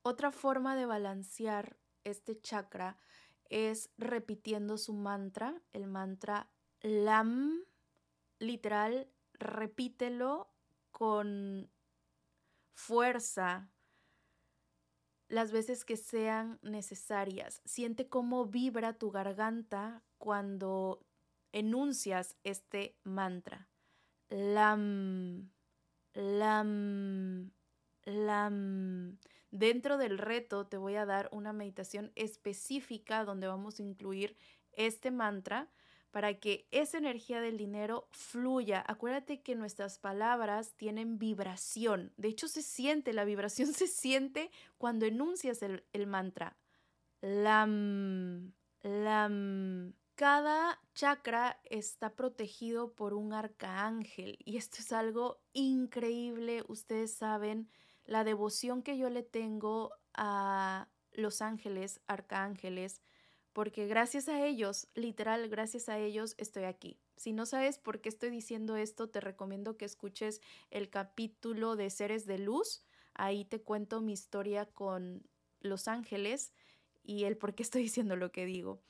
Otra 0.01 0.31
forma 0.31 0.75
de 0.75 0.85
balancear 0.85 1.77
este 2.03 2.39
chakra 2.39 2.97
es 3.49 3.89
repitiendo 3.97 4.77
su 4.77 4.93
mantra, 4.93 5.61
el 5.73 5.87
mantra 5.87 6.49
LAM, 6.81 7.63
literal, 8.39 9.09
repítelo 9.33 10.51
con 10.91 11.69
fuerza 12.73 13.71
las 15.27 15.51
veces 15.51 15.83
que 15.83 15.97
sean 15.97 16.59
necesarias. 16.61 17.61
Siente 17.65 18.07
cómo 18.07 18.45
vibra 18.45 18.93
tu 18.93 19.11
garganta 19.11 20.03
cuando 20.17 21.05
enuncias 21.51 22.37
este 22.43 22.97
mantra. 23.03 23.69
Lam, 24.29 25.51
lam, 26.13 27.51
lam. 28.07 29.17
Dentro 29.51 29.97
del 29.97 30.17
reto 30.17 30.67
te 30.67 30.77
voy 30.77 30.95
a 30.95 31.05
dar 31.05 31.29
una 31.31 31.53
meditación 31.53 32.11
específica 32.15 33.23
donde 33.23 33.47
vamos 33.47 33.79
a 33.79 33.83
incluir 33.83 34.35
este 34.73 35.11
mantra 35.11 35.69
para 36.11 36.39
que 36.39 36.67
esa 36.71 36.97
energía 36.97 37.41
del 37.41 37.57
dinero 37.57 38.07
fluya. 38.11 38.83
Acuérdate 38.87 39.41
que 39.41 39.55
nuestras 39.55 39.99
palabras 39.99 40.73
tienen 40.75 41.19
vibración. 41.19 42.13
De 42.17 42.29
hecho, 42.29 42.47
se 42.47 42.61
siente, 42.61 43.13
la 43.13 43.25
vibración 43.25 43.73
se 43.73 43.87
siente 43.87 44.51
cuando 44.77 45.05
enuncias 45.05 45.61
el, 45.61 45.83
el 45.93 46.07
mantra. 46.07 46.57
Lam, 47.21 48.53
lam. 48.81 49.93
Cada 50.15 50.79
chakra 50.95 51.59
está 51.65 52.15
protegido 52.15 52.93
por 52.93 53.13
un 53.13 53.33
arcángel 53.33 54.39
y 54.43 54.57
esto 54.57 54.77
es 54.79 54.91
algo 54.91 55.39
increíble. 55.53 56.63
Ustedes 56.67 57.13
saben 57.13 57.69
la 58.07 58.23
devoción 58.23 58.81
que 58.81 58.97
yo 58.97 59.09
le 59.09 59.21
tengo 59.21 59.91
a 60.13 60.87
los 61.11 61.41
ángeles, 61.41 62.01
arcángeles, 62.07 63.01
porque 63.53 63.87
gracias 63.87 64.27
a 64.29 64.45
ellos, 64.45 64.87
literal, 64.93 65.49
gracias 65.49 65.89
a 65.89 65.99
ellos 65.99 66.35
estoy 66.37 66.63
aquí. 66.63 66.99
Si 67.17 67.33
no 67.33 67.45
sabes 67.45 67.79
por 67.79 68.01
qué 68.01 68.09
estoy 68.09 68.29
diciendo 68.29 68.77
esto, 68.77 69.09
te 69.09 69.19
recomiendo 69.19 69.77
que 69.77 69.85
escuches 69.85 70.41
el 70.69 70.89
capítulo 70.89 71.75
de 71.75 71.89
Seres 71.89 72.25
de 72.25 72.37
Luz. 72.37 72.83
Ahí 73.13 73.45
te 73.45 73.61
cuento 73.61 74.01
mi 74.01 74.13
historia 74.13 74.67
con 74.67 75.23
los 75.59 75.87
ángeles 75.87 76.53
y 77.03 77.23
el 77.23 77.37
por 77.37 77.55
qué 77.55 77.63
estoy 77.63 77.81
diciendo 77.81 78.15
lo 78.15 78.31
que 78.31 78.45
digo. 78.45 78.81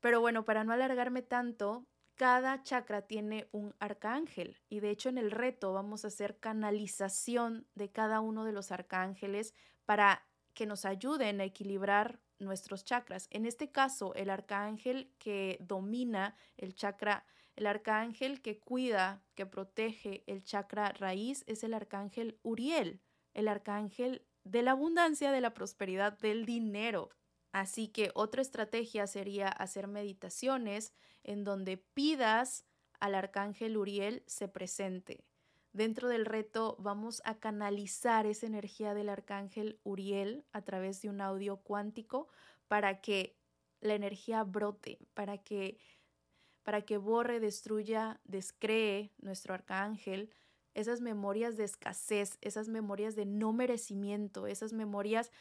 Pero 0.00 0.20
bueno, 0.20 0.44
para 0.46 0.64
no 0.64 0.72
alargarme 0.72 1.20
tanto, 1.20 1.86
cada 2.20 2.62
chakra 2.62 3.00
tiene 3.00 3.48
un 3.50 3.74
arcángel 3.78 4.58
y 4.68 4.80
de 4.80 4.90
hecho 4.90 5.08
en 5.08 5.16
el 5.16 5.30
reto 5.30 5.72
vamos 5.72 6.04
a 6.04 6.08
hacer 6.08 6.38
canalización 6.38 7.66
de 7.74 7.90
cada 7.92 8.20
uno 8.20 8.44
de 8.44 8.52
los 8.52 8.72
arcángeles 8.72 9.54
para 9.86 10.28
que 10.52 10.66
nos 10.66 10.84
ayuden 10.84 11.40
a 11.40 11.44
equilibrar 11.44 12.20
nuestros 12.38 12.84
chakras. 12.84 13.26
En 13.30 13.46
este 13.46 13.72
caso, 13.72 14.12
el 14.16 14.28
arcángel 14.28 15.14
que 15.18 15.56
domina 15.62 16.36
el 16.58 16.74
chakra, 16.74 17.24
el 17.56 17.66
arcángel 17.66 18.42
que 18.42 18.58
cuida, 18.58 19.22
que 19.34 19.46
protege 19.46 20.22
el 20.26 20.44
chakra 20.44 20.92
raíz 20.92 21.42
es 21.46 21.64
el 21.64 21.72
arcángel 21.72 22.38
Uriel, 22.42 23.00
el 23.32 23.48
arcángel 23.48 24.26
de 24.44 24.60
la 24.60 24.72
abundancia, 24.72 25.32
de 25.32 25.40
la 25.40 25.54
prosperidad, 25.54 26.18
del 26.18 26.44
dinero. 26.44 27.08
Así 27.52 27.88
que 27.88 28.10
otra 28.14 28.42
estrategia 28.42 29.06
sería 29.06 29.48
hacer 29.48 29.88
meditaciones 29.88 30.92
en 31.24 31.44
donde 31.44 31.76
pidas 31.76 32.64
al 33.00 33.14
arcángel 33.14 33.76
Uriel 33.76 34.22
se 34.26 34.48
presente. 34.48 35.24
Dentro 35.72 36.08
del 36.08 36.26
reto 36.26 36.76
vamos 36.78 37.22
a 37.24 37.38
canalizar 37.38 38.26
esa 38.26 38.46
energía 38.46 38.92
del 38.94 39.08
arcángel 39.08 39.80
Uriel 39.84 40.44
a 40.52 40.62
través 40.62 41.00
de 41.00 41.08
un 41.08 41.20
audio 41.20 41.58
cuántico 41.58 42.28
para 42.68 43.00
que 43.00 43.36
la 43.80 43.94
energía 43.94 44.44
brote, 44.44 44.98
para 45.14 45.38
que 45.38 45.78
para 46.62 46.82
que 46.82 46.98
borre, 46.98 47.40
destruya, 47.40 48.20
descree 48.24 49.12
nuestro 49.18 49.54
arcángel 49.54 50.30
esas 50.74 51.00
memorias 51.00 51.56
de 51.56 51.64
escasez, 51.64 52.38
esas 52.42 52.68
memorias 52.68 53.16
de 53.16 53.26
no 53.26 53.52
merecimiento, 53.52 54.46
esas 54.46 54.72
memorias 54.72 55.32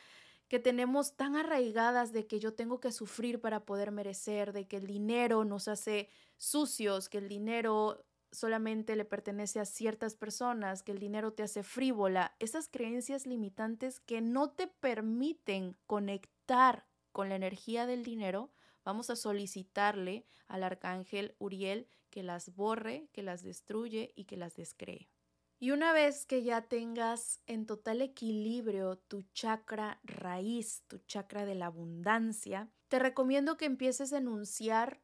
que 0.49 0.59
tenemos 0.59 1.15
tan 1.15 1.35
arraigadas 1.35 2.11
de 2.11 2.25
que 2.25 2.39
yo 2.39 2.53
tengo 2.53 2.79
que 2.79 2.91
sufrir 2.91 3.39
para 3.39 3.65
poder 3.65 3.91
merecer, 3.91 4.51
de 4.51 4.67
que 4.67 4.77
el 4.77 4.87
dinero 4.87 5.45
nos 5.45 5.67
hace 5.67 6.09
sucios, 6.37 7.07
que 7.07 7.19
el 7.19 7.29
dinero 7.29 8.03
solamente 8.31 8.95
le 8.95 9.05
pertenece 9.05 9.59
a 9.59 9.65
ciertas 9.65 10.15
personas, 10.15 10.81
que 10.81 10.91
el 10.91 10.99
dinero 10.99 11.33
te 11.33 11.43
hace 11.43 11.61
frívola, 11.63 12.35
esas 12.39 12.67
creencias 12.67 13.27
limitantes 13.27 13.99
que 13.99 14.21
no 14.21 14.49
te 14.49 14.67
permiten 14.67 15.77
conectar 15.85 16.87
con 17.11 17.29
la 17.29 17.35
energía 17.35 17.85
del 17.85 18.03
dinero, 18.03 18.51
vamos 18.83 19.11
a 19.11 19.15
solicitarle 19.15 20.25
al 20.47 20.63
arcángel 20.63 21.35
Uriel 21.37 21.87
que 22.09 22.23
las 22.23 22.55
borre, 22.55 23.07
que 23.13 23.21
las 23.21 23.43
destruye 23.43 24.13
y 24.15 24.25
que 24.25 24.37
las 24.37 24.55
descree. 24.55 25.09
Y 25.61 25.71
una 25.71 25.91
vez 25.91 26.25
que 26.25 26.41
ya 26.41 26.61
tengas 26.61 27.41
en 27.45 27.65
total 27.65 28.01
equilibrio 28.01 28.97
tu 28.97 29.23
chakra 29.33 29.99
raíz, 30.03 30.83
tu 30.87 30.99
chakra 30.99 31.45
de 31.45 31.55
la 31.55 31.65
abundancia, 31.65 32.71
te 32.87 32.97
recomiendo 32.97 33.57
que 33.57 33.65
empieces 33.65 34.13
a 34.13 34.19
enunciar 34.19 35.01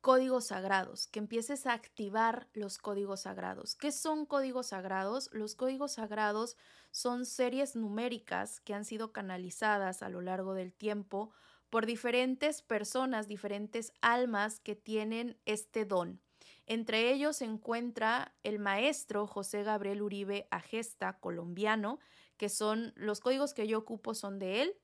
códigos 0.00 0.46
sagrados, 0.46 1.06
que 1.06 1.20
empieces 1.20 1.66
a 1.66 1.74
activar 1.74 2.48
los 2.52 2.78
códigos 2.78 3.20
sagrados. 3.20 3.76
¿Qué 3.76 3.92
son 3.92 4.26
códigos 4.26 4.68
sagrados? 4.68 5.30
Los 5.32 5.54
códigos 5.54 5.92
sagrados 5.92 6.56
son 6.90 7.24
series 7.24 7.76
numéricas 7.76 8.60
que 8.60 8.74
han 8.74 8.84
sido 8.84 9.12
canalizadas 9.12 10.02
a 10.02 10.08
lo 10.08 10.20
largo 10.20 10.54
del 10.54 10.72
tiempo 10.72 11.30
por 11.68 11.86
diferentes 11.86 12.62
personas, 12.62 13.28
diferentes 13.28 13.92
almas 14.00 14.58
que 14.58 14.74
tienen 14.74 15.38
este 15.44 15.84
don. 15.84 16.20
Entre 16.70 17.10
ellos 17.10 17.38
se 17.38 17.46
encuentra 17.46 18.32
el 18.44 18.60
maestro 18.60 19.26
José 19.26 19.64
Gabriel 19.64 20.02
Uribe 20.02 20.46
Agesta, 20.52 21.18
colombiano, 21.18 21.98
que 22.36 22.48
son 22.48 22.92
los 22.94 23.18
códigos 23.18 23.54
que 23.54 23.66
yo 23.66 23.76
ocupo 23.76 24.14
son 24.14 24.38
de 24.38 24.62
él. 24.62 24.76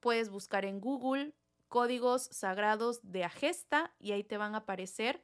Puedes 0.00 0.28
buscar 0.28 0.64
en 0.64 0.80
Google 0.80 1.32
códigos 1.68 2.24
sagrados 2.32 2.98
de 3.04 3.22
Agesta 3.22 3.94
y 4.00 4.10
ahí 4.10 4.24
te 4.24 4.38
van 4.38 4.56
a 4.56 4.58
aparecer. 4.58 5.22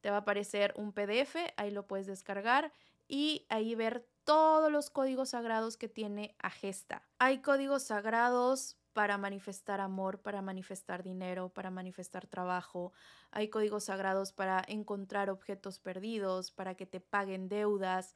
Te 0.00 0.08
va 0.08 0.16
a 0.16 0.20
aparecer 0.20 0.72
un 0.78 0.94
PDF, 0.94 1.36
ahí 1.58 1.70
lo 1.70 1.86
puedes 1.86 2.06
descargar 2.06 2.72
y 3.06 3.44
ahí 3.50 3.74
ver 3.74 4.08
todos 4.24 4.72
los 4.72 4.88
códigos 4.88 5.28
sagrados 5.28 5.76
que 5.76 5.88
tiene 5.88 6.34
Agesta. 6.38 7.06
Hay 7.18 7.42
códigos 7.42 7.82
sagrados 7.82 8.78
para 8.92 9.18
manifestar 9.18 9.80
amor, 9.80 10.20
para 10.20 10.42
manifestar 10.42 11.02
dinero, 11.02 11.48
para 11.48 11.70
manifestar 11.70 12.26
trabajo. 12.26 12.92
Hay 13.30 13.48
códigos 13.48 13.84
sagrados 13.84 14.32
para 14.32 14.64
encontrar 14.68 15.30
objetos 15.30 15.78
perdidos, 15.78 16.50
para 16.50 16.74
que 16.74 16.86
te 16.86 17.00
paguen 17.00 17.48
deudas, 17.48 18.14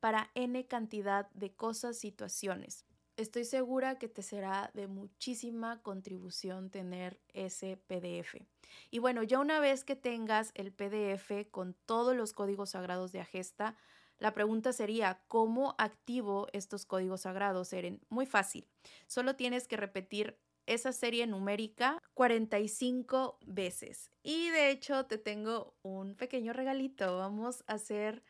para 0.00 0.30
n 0.34 0.66
cantidad 0.66 1.30
de 1.30 1.52
cosas, 1.52 1.98
situaciones. 1.98 2.84
Estoy 3.16 3.44
segura 3.44 3.98
que 3.98 4.08
te 4.08 4.22
será 4.22 4.70
de 4.72 4.86
muchísima 4.86 5.82
contribución 5.82 6.70
tener 6.70 7.20
ese 7.34 7.76
PDF. 7.76 8.46
Y 8.90 8.98
bueno, 8.98 9.22
ya 9.22 9.38
una 9.38 9.60
vez 9.60 9.84
que 9.84 9.94
tengas 9.94 10.52
el 10.54 10.72
PDF 10.72 11.50
con 11.50 11.74
todos 11.84 12.16
los 12.16 12.32
códigos 12.32 12.70
sagrados 12.70 13.12
de 13.12 13.20
Agesta, 13.20 13.76
la 14.20 14.34
pregunta 14.34 14.72
sería, 14.72 15.22
¿cómo 15.26 15.74
activo 15.78 16.46
estos 16.52 16.84
códigos 16.84 17.22
sagrados, 17.22 17.72
Eren? 17.72 18.00
Muy 18.10 18.26
fácil. 18.26 18.68
Solo 19.06 19.34
tienes 19.34 19.66
que 19.66 19.78
repetir 19.78 20.38
esa 20.66 20.92
serie 20.92 21.26
numérica 21.26 21.98
45 22.14 23.38
veces. 23.46 24.10
Y 24.22 24.50
de 24.50 24.70
hecho 24.70 25.06
te 25.06 25.18
tengo 25.18 25.74
un 25.82 26.14
pequeño 26.14 26.52
regalito. 26.52 27.16
Vamos 27.16 27.64
a 27.66 27.74
hacer 27.74 28.22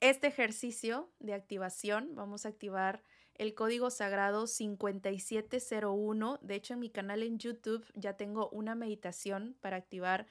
este 0.00 0.26
ejercicio 0.26 1.12
de 1.20 1.34
activación. 1.34 2.14
Vamos 2.14 2.46
a 2.46 2.48
activar 2.48 3.02
el 3.34 3.54
código 3.54 3.90
sagrado 3.90 4.46
5701. 4.46 6.38
De 6.40 6.54
hecho, 6.54 6.74
en 6.74 6.80
mi 6.80 6.90
canal 6.90 7.22
en 7.22 7.38
YouTube 7.38 7.84
ya 7.94 8.16
tengo 8.16 8.48
una 8.50 8.74
meditación 8.74 9.56
para 9.60 9.76
activar 9.76 10.26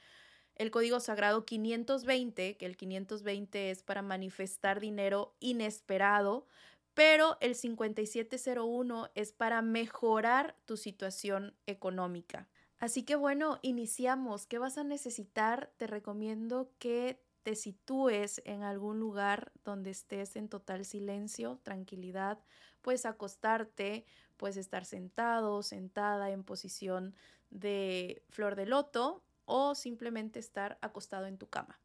el 0.56 0.70
código 0.70 1.00
sagrado 1.00 1.44
520, 1.44 2.56
que 2.56 2.66
el 2.66 2.76
520 2.76 3.70
es 3.70 3.82
para 3.82 4.02
manifestar 4.02 4.80
dinero 4.80 5.34
inesperado, 5.40 6.46
pero 6.94 7.36
el 7.40 7.56
5701 7.56 9.10
es 9.14 9.32
para 9.32 9.62
mejorar 9.62 10.56
tu 10.64 10.76
situación 10.76 11.54
económica. 11.66 12.48
Así 12.78 13.02
que 13.02 13.16
bueno, 13.16 13.58
iniciamos. 13.62 14.46
¿Qué 14.46 14.58
vas 14.58 14.78
a 14.78 14.84
necesitar? 14.84 15.72
Te 15.76 15.86
recomiendo 15.86 16.70
que 16.78 17.20
te 17.42 17.56
sitúes 17.56 18.40
en 18.44 18.62
algún 18.62 19.00
lugar 19.00 19.52
donde 19.64 19.90
estés 19.90 20.36
en 20.36 20.48
total 20.48 20.84
silencio, 20.84 21.60
tranquilidad. 21.62 22.38
Puedes 22.80 23.06
acostarte, 23.06 24.06
puedes 24.36 24.56
estar 24.56 24.84
sentado, 24.84 25.62
sentada 25.62 26.30
en 26.30 26.44
posición 26.44 27.14
de 27.50 28.22
flor 28.30 28.54
de 28.54 28.66
loto 28.66 29.22
o 29.46 29.74
simplemente 29.74 30.38
estar 30.38 30.78
acostado 30.80 31.26
en 31.26 31.38
tu 31.38 31.48
cama. 31.48 31.78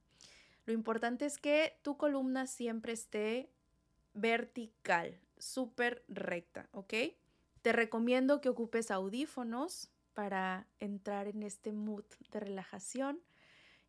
Lo 0.65 0.73
importante 0.73 1.25
es 1.25 1.37
que 1.37 1.77
tu 1.81 1.97
columna 1.97 2.45
siempre 2.45 2.93
esté 2.93 3.49
vertical, 4.13 5.19
súper 5.37 6.03
recta, 6.07 6.69
¿ok? 6.71 6.93
Te 7.61 7.73
recomiendo 7.73 8.41
que 8.41 8.49
ocupes 8.49 8.91
audífonos 8.91 9.89
para 10.13 10.67
entrar 10.79 11.27
en 11.27 11.43
este 11.43 11.71
mood 11.71 12.03
de 12.31 12.39
relajación 12.39 13.19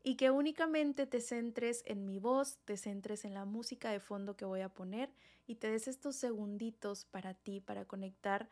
y 0.02 0.16
que 0.16 0.30
únicamente 0.30 1.06
te 1.06 1.20
centres 1.20 1.82
en 1.86 2.06
mi 2.06 2.18
voz, 2.18 2.58
te 2.64 2.76
centres 2.76 3.24
en 3.24 3.34
la 3.34 3.44
música 3.44 3.90
de 3.90 4.00
fondo 4.00 4.36
que 4.36 4.44
voy 4.44 4.60
a 4.60 4.68
poner 4.68 5.10
y 5.46 5.56
te 5.56 5.70
des 5.70 5.88
estos 5.88 6.16
segunditos 6.16 7.04
para 7.04 7.34
ti, 7.34 7.60
para 7.60 7.84
conectar 7.84 8.48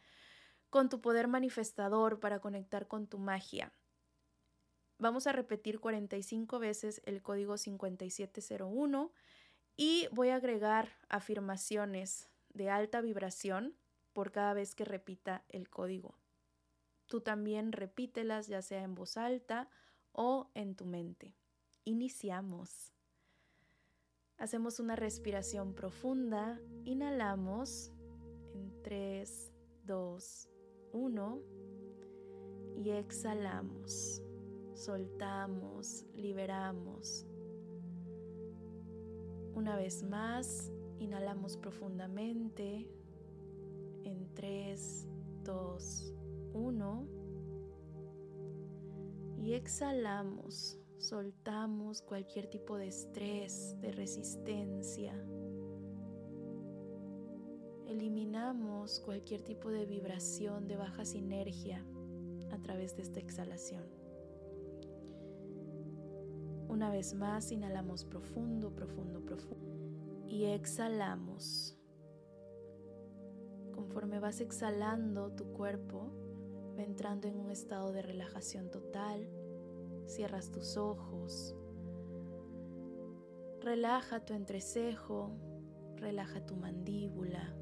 con 0.70 0.88
tu 0.88 1.00
poder 1.00 1.28
manifestador, 1.28 2.20
para 2.20 2.40
conectar 2.40 2.86
con 2.86 3.06
tu 3.06 3.18
magia. 3.18 3.72
Vamos 4.98 5.28
a 5.28 5.32
repetir 5.32 5.78
45 5.78 6.58
veces 6.58 7.00
el 7.04 7.22
código 7.22 7.56
5701 7.56 9.12
y 9.76 10.08
voy 10.10 10.30
a 10.30 10.36
agregar 10.36 10.90
afirmaciones 11.08 12.28
de 12.52 12.68
alta 12.68 13.00
vibración 13.00 13.76
por 14.12 14.32
cada 14.32 14.54
vez 14.54 14.74
que 14.74 14.84
repita 14.84 15.44
el 15.48 15.70
código. 15.70 16.18
Tú 17.06 17.20
también 17.20 17.70
repítelas 17.70 18.48
ya 18.48 18.60
sea 18.60 18.82
en 18.82 18.96
voz 18.96 19.16
alta 19.16 19.70
o 20.10 20.50
en 20.54 20.74
tu 20.74 20.84
mente. 20.84 21.36
Iniciamos. 21.84 22.92
Hacemos 24.36 24.80
una 24.80 24.96
respiración 24.96 25.74
profunda. 25.74 26.60
Inhalamos 26.84 27.92
en 28.52 28.82
3, 28.82 29.52
2, 29.84 30.48
1 30.92 31.42
y 32.78 32.90
exhalamos 32.90 34.22
soltamos, 34.78 36.06
liberamos. 36.14 37.26
Una 39.54 39.76
vez 39.76 40.04
más, 40.04 40.72
inhalamos 41.00 41.56
profundamente 41.56 42.88
en 44.04 44.32
3, 44.34 45.08
2, 45.42 46.14
1 46.54 47.08
y 49.36 49.54
exhalamos, 49.54 50.78
soltamos 50.98 52.00
cualquier 52.02 52.46
tipo 52.46 52.76
de 52.76 52.86
estrés, 52.86 53.76
de 53.80 53.90
resistencia. 53.90 55.12
Eliminamos 57.88 59.00
cualquier 59.00 59.42
tipo 59.42 59.70
de 59.70 59.86
vibración 59.86 60.68
de 60.68 60.76
baja 60.76 61.04
sinergia 61.04 61.84
a 62.52 62.58
través 62.58 62.94
de 62.94 63.02
esta 63.02 63.18
exhalación. 63.18 63.97
Una 66.78 66.90
vez 66.92 67.12
más, 67.12 67.50
inhalamos 67.50 68.04
profundo, 68.04 68.72
profundo, 68.72 69.20
profundo. 69.20 70.28
Y 70.28 70.44
exhalamos. 70.44 71.76
Conforme 73.74 74.20
vas 74.20 74.40
exhalando, 74.40 75.32
tu 75.32 75.52
cuerpo 75.54 76.12
va 76.78 76.84
entrando 76.84 77.26
en 77.26 77.36
un 77.36 77.50
estado 77.50 77.90
de 77.90 78.02
relajación 78.02 78.70
total. 78.70 79.28
Cierras 80.06 80.52
tus 80.52 80.76
ojos. 80.76 81.56
Relaja 83.60 84.24
tu 84.24 84.34
entrecejo. 84.34 85.32
Relaja 85.96 86.46
tu 86.46 86.54
mandíbula. 86.54 87.56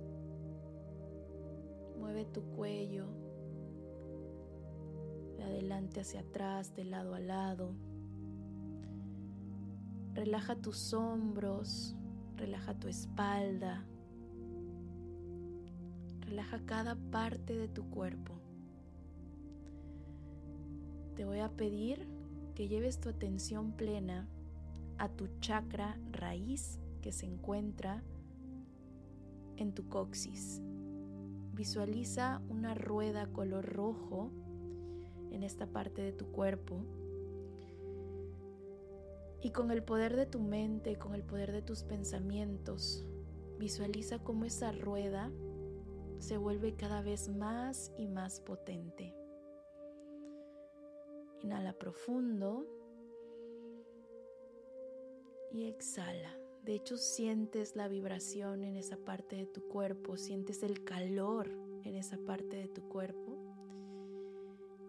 Mueve 1.98 2.26
tu 2.26 2.42
cuello 2.50 3.06
de 5.38 5.42
adelante 5.42 6.00
hacia 6.00 6.20
atrás, 6.20 6.76
de 6.76 6.84
lado 6.84 7.14
a 7.14 7.20
lado. 7.20 7.85
Relaja 10.16 10.56
tus 10.56 10.94
hombros, 10.94 11.94
relaja 12.38 12.72
tu 12.72 12.88
espalda, 12.88 13.84
relaja 16.20 16.58
cada 16.64 16.94
parte 16.94 17.54
de 17.54 17.68
tu 17.68 17.90
cuerpo. 17.90 18.32
Te 21.16 21.26
voy 21.26 21.40
a 21.40 21.50
pedir 21.50 22.08
que 22.54 22.66
lleves 22.66 22.98
tu 22.98 23.10
atención 23.10 23.72
plena 23.72 24.26
a 24.96 25.10
tu 25.10 25.28
chakra 25.40 25.98
raíz, 26.12 26.80
que 27.02 27.12
se 27.12 27.26
encuentra 27.26 28.02
en 29.58 29.74
tu 29.74 29.86
coxis. 29.90 30.62
Visualiza 31.52 32.40
una 32.48 32.74
rueda 32.74 33.26
color 33.34 33.66
rojo 33.66 34.30
en 35.30 35.42
esta 35.42 35.66
parte 35.66 36.00
de 36.00 36.12
tu 36.12 36.24
cuerpo. 36.32 36.86
Y 39.42 39.50
con 39.50 39.70
el 39.70 39.82
poder 39.82 40.16
de 40.16 40.26
tu 40.26 40.40
mente, 40.40 40.96
con 40.96 41.14
el 41.14 41.22
poder 41.22 41.52
de 41.52 41.62
tus 41.62 41.82
pensamientos, 41.82 43.06
visualiza 43.58 44.18
cómo 44.18 44.44
esa 44.44 44.72
rueda 44.72 45.30
se 46.18 46.36
vuelve 46.36 46.74
cada 46.74 47.02
vez 47.02 47.28
más 47.28 47.92
y 47.98 48.06
más 48.06 48.40
potente. 48.40 49.14
Inhala 51.42 51.72
profundo 51.74 52.66
y 55.52 55.64
exhala. 55.64 56.36
De 56.64 56.74
hecho, 56.74 56.96
sientes 56.96 57.76
la 57.76 57.86
vibración 57.86 58.64
en 58.64 58.76
esa 58.76 58.96
parte 58.96 59.36
de 59.36 59.46
tu 59.46 59.68
cuerpo, 59.68 60.16
sientes 60.16 60.62
el 60.62 60.82
calor 60.82 61.48
en 61.84 61.94
esa 61.94 62.18
parte 62.18 62.56
de 62.56 62.68
tu 62.68 62.88
cuerpo. 62.88 63.38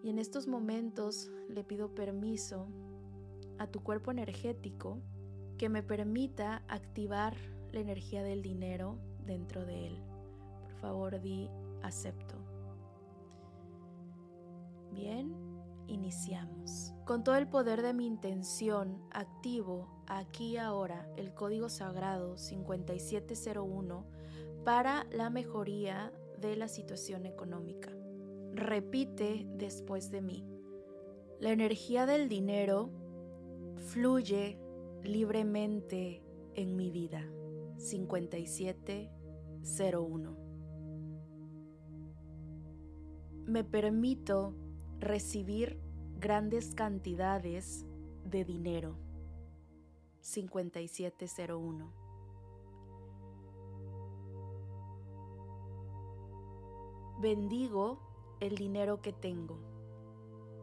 Y 0.02 0.10
en 0.10 0.18
estos 0.18 0.48
momentos 0.48 1.30
le 1.48 1.62
pido 1.62 1.94
permiso 1.94 2.66
a 3.58 3.66
tu 3.66 3.82
cuerpo 3.82 4.10
energético 4.10 5.00
que 5.58 5.68
me 5.68 5.82
permita 5.82 6.62
activar 6.68 7.34
la 7.72 7.80
energía 7.80 8.22
del 8.22 8.42
dinero 8.42 8.98
dentro 9.26 9.64
de 9.64 9.88
él. 9.88 10.02
Por 10.62 10.72
favor, 10.80 11.20
di 11.20 11.50
acepto. 11.82 12.36
Bien, 14.92 15.34
iniciamos. 15.86 16.94
Con 17.04 17.24
todo 17.24 17.36
el 17.36 17.48
poder 17.48 17.82
de 17.82 17.94
mi 17.94 18.06
intención, 18.06 19.02
activo 19.10 20.02
aquí 20.06 20.52
y 20.52 20.56
ahora 20.56 21.08
el 21.16 21.34
código 21.34 21.68
sagrado 21.68 22.38
5701 22.38 24.06
para 24.64 25.04
la 25.10 25.30
mejoría 25.30 26.12
de 26.40 26.56
la 26.56 26.68
situación 26.68 27.26
económica. 27.26 27.90
Repite 28.52 29.46
después 29.56 30.10
de 30.10 30.22
mí. 30.22 30.44
La 31.40 31.50
energía 31.50 32.06
del 32.06 32.28
dinero 32.28 32.90
fluye 33.78 34.58
libremente 35.02 36.22
en 36.54 36.76
mi 36.76 36.90
vida. 36.90 37.24
5701. 37.78 40.36
Me 43.46 43.64
permito 43.64 44.54
recibir 44.98 45.80
grandes 46.18 46.74
cantidades 46.74 47.86
de 48.24 48.44
dinero. 48.44 48.98
5701. 50.20 51.94
Bendigo 57.20 57.98
el 58.40 58.56
dinero 58.56 59.00
que 59.00 59.12
tengo. 59.12 59.58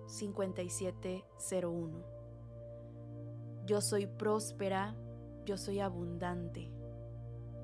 5701. 0.08 2.15
Yo 3.66 3.82
soy 3.82 4.06
próspera, 4.06 4.96
yo 5.46 5.58
soy 5.58 5.80
abundante. 5.80 6.70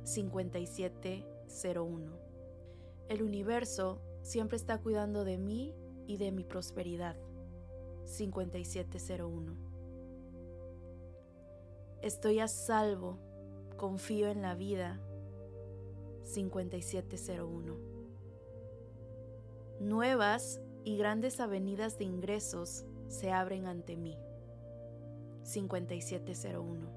5701. 0.03 2.11
El 3.07 3.21
universo 3.21 4.01
siempre 4.23 4.57
está 4.57 4.79
cuidando 4.79 5.23
de 5.25 5.37
mí 5.37 5.75
y 6.07 6.17
de 6.17 6.31
mi 6.31 6.43
prosperidad. 6.43 7.15
5701. 8.05 9.55
Estoy 12.01 12.39
a 12.39 12.47
salvo, 12.47 13.19
confío 13.77 14.29
en 14.29 14.41
la 14.41 14.55
vida. 14.55 14.99
5701. 16.23 17.77
Nuevas 19.79 20.59
y 20.83 20.97
grandes 20.97 21.39
avenidas 21.39 21.99
de 21.99 22.05
ingresos 22.05 22.85
se 23.07 23.31
abren 23.31 23.67
ante 23.67 23.97
mí. 23.97 24.17
5701. 25.43 26.89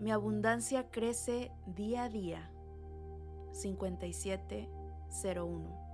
Mi 0.00 0.10
abundancia 0.10 0.90
crece 0.90 1.52
día 1.66 2.04
a 2.04 2.08
día. 2.08 2.50
5701. 3.52 5.86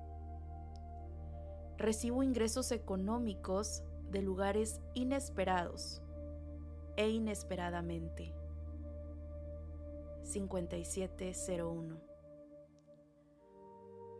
Recibo 1.78 2.22
ingresos 2.22 2.70
económicos 2.72 3.82
de 4.10 4.22
lugares 4.22 4.80
inesperados 4.94 6.02
e 6.96 7.10
inesperadamente. 7.10 8.34
5701. 10.24 12.00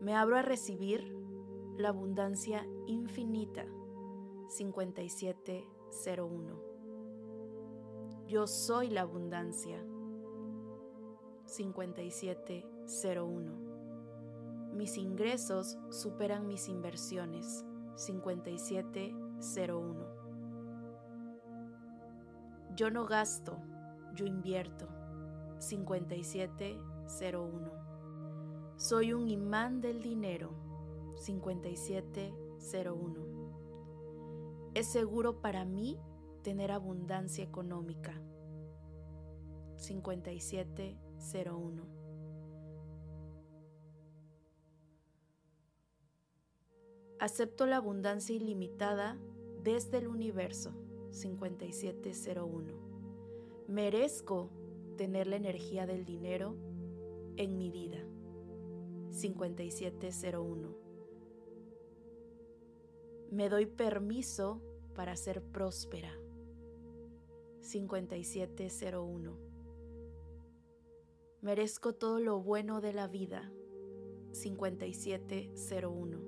Me 0.01 0.15
abro 0.15 0.37
a 0.37 0.41
recibir 0.41 1.15
la 1.77 1.89
abundancia 1.89 2.65
infinita. 2.87 3.65
5701. 4.49 6.73
Yo 8.27 8.47
soy 8.47 8.89
la 8.89 9.01
abundancia. 9.01 9.83
5701. 11.45 13.63
Mis 14.73 14.97
ingresos 14.97 15.77
superan 15.89 16.47
mis 16.47 16.69
inversiones. 16.69 17.65
5701. 17.95 20.23
Yo 22.75 22.89
no 22.89 23.05
gasto, 23.05 23.59
yo 24.15 24.25
invierto. 24.25 24.87
5701. 25.59 27.71
Soy 28.77 29.13
un 29.13 29.29
imán 29.29 29.79
del 29.79 30.01
dinero. 30.01 30.49
5701. 31.17 33.32
Es 34.73 34.87
seguro 34.87 35.39
para 35.39 35.65
mí 35.65 35.99
tener 36.41 36.71
abundancia 36.71 37.43
económica. 37.43 38.19
5701. 39.75 41.85
Acepto 47.19 47.67
la 47.67 47.77
abundancia 47.77 48.35
ilimitada 48.35 49.19
desde 49.63 49.99
el 49.99 50.07
universo. 50.07 50.73
5701. 51.11 52.73
Merezco 53.67 54.49
tener 54.97 55.27
la 55.27 55.35
energía 55.35 55.85
del 55.85 56.03
dinero 56.03 56.55
en 57.37 57.57
mi 57.57 57.69
vida. 57.69 57.99
5701. 59.11 60.92
Me 63.33 63.49
doy 63.49 63.65
permiso 63.65 64.61
para 64.93 65.15
ser 65.15 65.41
próspera. 65.41 66.15
5701. 67.61 69.39
Merezco 71.41 71.95
todo 71.95 72.19
lo 72.19 72.43
bueno 72.43 72.79
de 72.79 72.93
la 72.93 73.07
vida. 73.07 73.51
5701. 74.33 76.19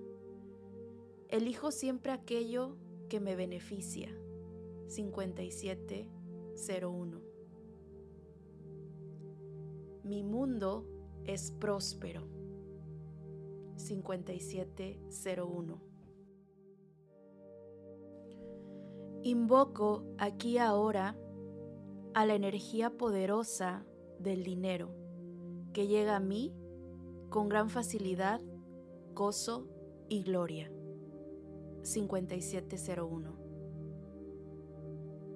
Elijo 1.30 1.70
siempre 1.70 2.12
aquello 2.12 2.76
que 3.08 3.20
me 3.20 3.36
beneficia. 3.36 4.10
5701. 4.88 7.22
Mi 10.04 10.24
mundo 10.24 10.88
es 11.24 11.52
próspero. 11.52 12.24
5701. 13.76 15.94
Invoco 19.26 20.06
aquí 20.20 20.60
ahora 20.60 21.18
a 22.14 22.28
la 22.28 22.36
energía 22.36 22.92
poderosa 22.92 23.84
del 24.20 24.44
dinero 24.44 24.92
que 25.74 25.88
llega 25.88 26.16
a 26.16 26.20
mí 26.20 26.54
con 27.30 27.50
gran 27.50 27.72
facilidad, 27.72 28.40
gozo 29.16 29.68
y 30.10 30.22
gloria. 30.22 30.72
5701. 31.82 33.36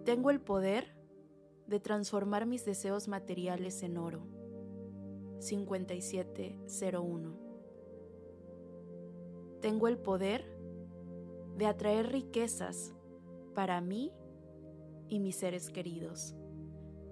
Tengo 0.05 0.29
el 0.29 0.39
poder 0.39 0.95
de 1.65 1.79
transformar 1.79 2.45
mis 2.45 2.65
deseos 2.65 3.07
materiales 3.07 3.81
en 3.81 3.97
oro. 3.97 4.27
5701. 5.39 7.39
Tengo 9.61 9.87
el 9.87 9.97
poder 9.97 10.45
de 11.57 11.65
atraer 11.65 12.11
riquezas 12.11 12.93
para 13.49 13.81
mí 13.81 14.13
y 15.07 15.19
mis 15.19 15.35
seres 15.35 15.69
queridos. 15.69 16.35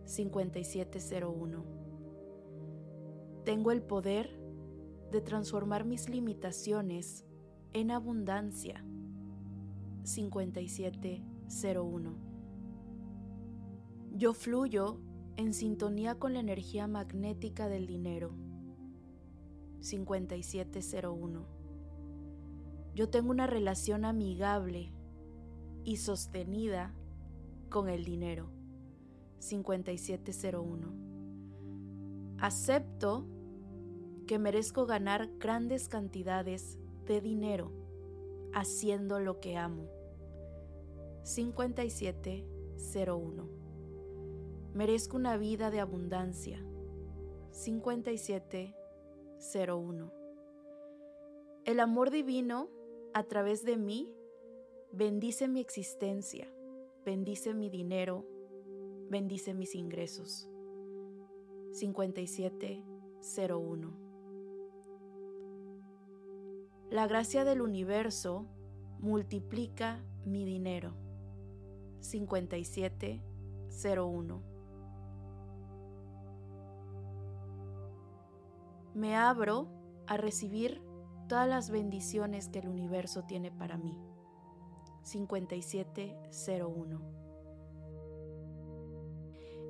5701. 0.05 1.65
Tengo 3.43 3.71
el 3.71 3.81
poder 3.81 4.39
de 5.11 5.21
transformar 5.21 5.85
mis 5.85 6.09
limitaciones 6.09 7.25
en 7.73 7.91
abundancia. 7.91 8.83
5701. 10.03 12.15
Yo 14.11 14.33
fluyo 14.33 14.99
en 15.35 15.53
sintonía 15.53 16.15
con 16.15 16.33
la 16.33 16.39
energía 16.39 16.87
magnética 16.87 17.67
del 17.67 17.85
dinero. 17.85 18.33
5701. 19.79 21.45
Yo 22.95 23.09
tengo 23.09 23.29
una 23.29 23.45
relación 23.45 24.05
amigable 24.05 24.91
y 25.87 25.95
sostenida 25.95 26.93
con 27.69 27.87
el 27.87 28.03
dinero. 28.03 28.49
5701. 29.39 30.93
Acepto 32.39 33.25
que 34.27 34.37
merezco 34.37 34.85
ganar 34.85 35.29
grandes 35.37 35.87
cantidades 35.87 36.77
de 37.05 37.21
dinero 37.21 37.71
haciendo 38.53 39.21
lo 39.21 39.39
que 39.39 39.55
amo. 39.55 39.87
5701. 41.23 43.49
Merezco 44.73 45.15
una 45.15 45.37
vida 45.37 45.71
de 45.71 45.79
abundancia. 45.79 46.61
5701. 47.51 50.11
El 51.63 51.79
amor 51.79 52.11
divino 52.11 52.67
a 53.13 53.23
través 53.23 53.63
de 53.63 53.77
mí 53.77 54.16
bendice 54.91 55.47
mi 55.47 55.59
existencia, 55.59 56.47
bendice 57.05 57.53
mi 57.53 57.69
dinero, 57.69 58.25
bendice 59.09 59.53
mis 59.53 59.75
ingresos. 59.75 60.49
5701. 61.73 64.07
La 66.89 67.05
gracia 67.05 67.43
del 67.43 67.61
universo 67.61 68.47
multiplica 68.99 70.01
mi 70.25 70.45
dinero. 70.45 70.93
5701. 71.99 74.41
Me 78.93 79.15
abro 79.15 79.67
a 80.07 80.17
recibir 80.17 80.81
todas 81.27 81.47
las 81.47 81.69
bendiciones 81.69 82.49
que 82.49 82.57
el 82.59 82.67
universo 82.69 83.23
tiene 83.23 83.51
para 83.51 83.77
mí. 83.77 83.97
5701. 85.07 87.01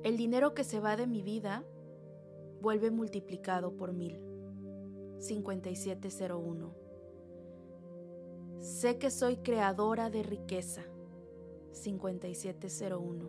El 0.02 0.16
dinero 0.16 0.52
que 0.52 0.64
se 0.64 0.80
va 0.80 0.96
de 0.96 1.06
mi 1.06 1.22
vida 1.22 1.62
vuelve 2.60 2.90
multiplicado 2.90 3.76
por 3.76 3.92
mil. 3.92 4.18
5701. 5.20 6.74
Sé 8.58 8.98
que 8.98 9.12
soy 9.12 9.36
creadora 9.36 10.10
de 10.10 10.24
riqueza. 10.24 10.82
5701. 11.70 13.28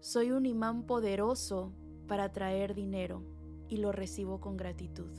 Soy 0.00 0.30
un 0.30 0.46
imán 0.46 0.86
poderoso 0.86 1.74
para 2.08 2.24
atraer 2.24 2.74
dinero 2.74 3.22
y 3.68 3.76
lo 3.76 3.92
recibo 3.92 4.40
con 4.40 4.56
gratitud. 4.56 5.12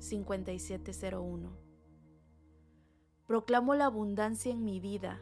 5701. 0.00 1.63
Proclamo 3.26 3.74
la 3.74 3.86
abundancia 3.86 4.52
en 4.52 4.64
mi 4.64 4.80
vida, 4.80 5.18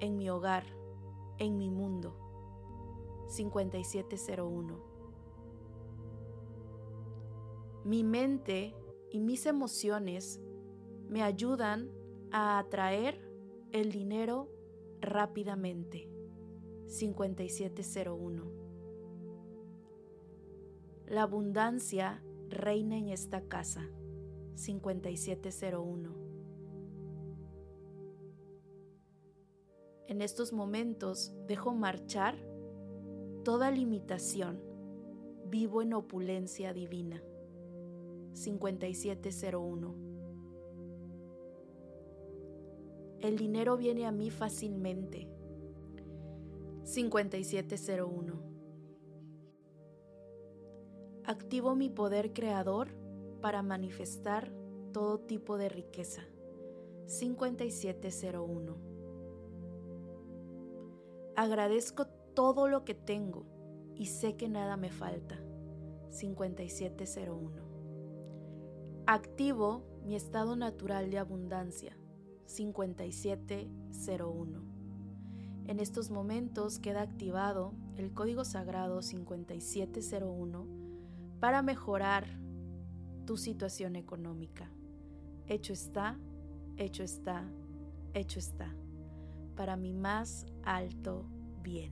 en 0.00 0.16
mi 0.16 0.28
hogar, 0.28 0.64
en 1.38 1.56
mi 1.56 1.70
mundo. 1.70 2.16
5701. 3.28 4.80
Mi 7.84 8.02
mente 8.02 8.74
y 9.12 9.20
mis 9.20 9.46
emociones 9.46 10.40
me 11.08 11.22
ayudan 11.22 11.88
a 12.32 12.58
atraer 12.58 13.30
el 13.70 13.92
dinero 13.92 14.50
rápidamente. 15.00 16.10
5701. 16.88 18.42
La 21.06 21.22
abundancia 21.22 22.24
reina 22.48 22.98
en 22.98 23.10
esta 23.10 23.42
casa. 23.42 23.88
5701. 24.56 26.25
En 30.08 30.22
estos 30.22 30.52
momentos 30.52 31.32
dejo 31.46 31.74
marchar 31.74 32.36
toda 33.44 33.70
limitación. 33.70 34.60
Vivo 35.46 35.82
en 35.82 35.94
opulencia 35.94 36.72
divina. 36.72 37.22
5701. 38.32 39.94
El 43.20 43.36
dinero 43.36 43.76
viene 43.76 44.06
a 44.06 44.12
mí 44.12 44.30
fácilmente. 44.30 45.28
5701 46.84 48.56
activo 51.26 51.74
mi 51.74 51.90
poder 51.90 52.32
creador 52.32 52.88
para 53.40 53.62
manifestar 53.62 54.52
todo 54.92 55.18
tipo 55.18 55.58
de 55.58 55.68
riqueza. 55.68 56.22
5701. 57.06 58.95
Agradezco 61.36 62.06
todo 62.34 62.66
lo 62.66 62.84
que 62.84 62.94
tengo 62.94 63.44
y 63.94 64.06
sé 64.06 64.36
que 64.36 64.48
nada 64.48 64.78
me 64.78 64.90
falta. 64.90 65.38
5701. 66.08 67.62
Activo 69.06 69.84
mi 70.04 70.16
estado 70.16 70.56
natural 70.56 71.10
de 71.10 71.18
abundancia. 71.18 71.94
5701. 72.46 74.62
En 75.66 75.78
estos 75.78 76.10
momentos 76.10 76.78
queda 76.78 77.02
activado 77.02 77.74
el 77.96 78.14
código 78.14 78.44
sagrado 78.44 79.02
5701 79.02 80.66
para 81.38 81.60
mejorar 81.60 82.26
tu 83.26 83.36
situación 83.36 83.96
económica. 83.96 84.70
Hecho 85.48 85.74
está, 85.74 86.18
hecho 86.76 87.02
está, 87.02 87.46
hecho 88.14 88.38
está, 88.38 88.74
para 89.56 89.76
mi 89.76 89.92
más 89.92 90.46
alto 90.62 91.26
bien. 91.62 91.90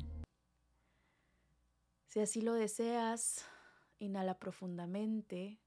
Si 2.08 2.20
así 2.20 2.42
lo 2.42 2.54
deseas, 2.54 3.44
inhala 3.98 4.38
profundamente, 4.38 5.58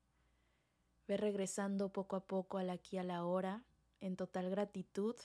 ve 1.07 1.17
regresando 1.17 1.91
poco 1.91 2.15
a 2.15 2.25
poco 2.25 2.57
al 2.57 2.69
aquí 2.69 2.97
a 2.97 3.03
la 3.03 3.25
hora, 3.25 3.65
en 3.99 4.15
total 4.15 4.49
gratitud 4.49 5.15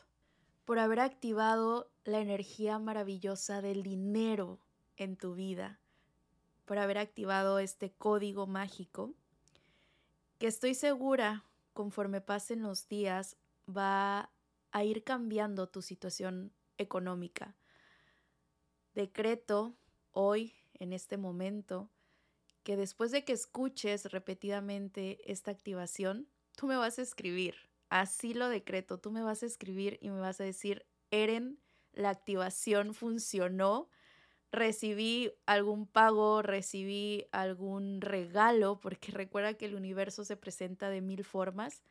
por 0.64 0.78
haber 0.78 1.00
activado 1.00 1.90
la 2.04 2.20
energía 2.20 2.78
maravillosa 2.78 3.60
del 3.60 3.82
dinero 3.82 4.60
en 4.96 5.16
tu 5.16 5.34
vida 5.34 5.78
por 6.64 6.78
haber 6.78 6.98
activado 6.98 7.58
este 7.58 7.92
código 7.92 8.46
mágico 8.46 9.14
que 10.38 10.46
estoy 10.46 10.74
segura 10.74 11.44
conforme 11.72 12.20
pasen 12.20 12.62
los 12.62 12.88
días 12.88 13.36
va 13.68 14.30
a 14.70 14.84
ir 14.84 15.04
cambiando 15.04 15.68
tu 15.68 15.82
situación 15.82 16.52
económica. 16.78 17.54
Decreto 18.94 19.74
hoy, 20.12 20.54
en 20.74 20.92
este 20.92 21.16
momento, 21.16 21.90
que 22.62 22.76
después 22.76 23.10
de 23.10 23.24
que 23.24 23.32
escuches 23.32 24.10
repetidamente 24.12 25.30
esta 25.30 25.50
activación, 25.50 26.28
tú 26.56 26.66
me 26.66 26.76
vas 26.76 26.98
a 26.98 27.02
escribir. 27.02 27.54
Así 27.88 28.34
lo 28.34 28.48
decreto, 28.48 28.98
tú 28.98 29.10
me 29.10 29.22
vas 29.22 29.42
a 29.42 29.46
escribir 29.46 29.98
y 30.00 30.10
me 30.10 30.20
vas 30.20 30.40
a 30.40 30.44
decir, 30.44 30.86
Eren, 31.10 31.58
la 31.92 32.10
activación 32.10 32.94
funcionó 32.94 33.90
recibí 34.52 35.32
algún 35.46 35.86
pago, 35.86 36.42
recibí 36.42 37.26
algún 37.32 38.00
regalo, 38.00 38.78
porque 38.78 39.10
recuerda 39.12 39.54
que 39.54 39.64
el 39.64 39.74
universo 39.74 40.24
se 40.24 40.36
presenta 40.36 40.90
de 40.90 41.00
mil 41.00 41.24
formas. 41.24 41.82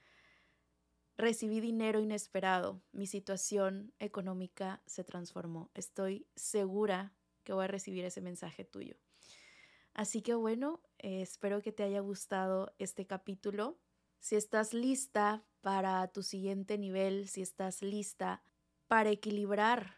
Recibí 1.17 1.59
dinero 1.59 1.99
inesperado, 1.99 2.81
mi 2.91 3.05
situación 3.05 3.93
económica 3.99 4.81
se 4.85 5.03
transformó. 5.03 5.69
Estoy 5.73 6.27
segura 6.35 7.13
que 7.43 7.53
voy 7.53 7.65
a 7.65 7.67
recibir 7.67 8.05
ese 8.05 8.21
mensaje 8.21 8.63
tuyo. 8.63 8.95
Así 9.93 10.21
que 10.21 10.33
bueno, 10.33 10.81
eh, 10.99 11.21
espero 11.21 11.61
que 11.61 11.71
te 11.71 11.83
haya 11.83 11.99
gustado 11.99 12.73
este 12.79 13.05
capítulo. 13.05 13.77
Si 14.19 14.35
estás 14.35 14.73
lista 14.73 15.43
para 15.61 16.07
tu 16.07 16.23
siguiente 16.23 16.77
nivel, 16.77 17.27
si 17.27 17.41
estás 17.41 17.81
lista 17.81 18.43
para 18.87 19.09
equilibrar 19.09 19.97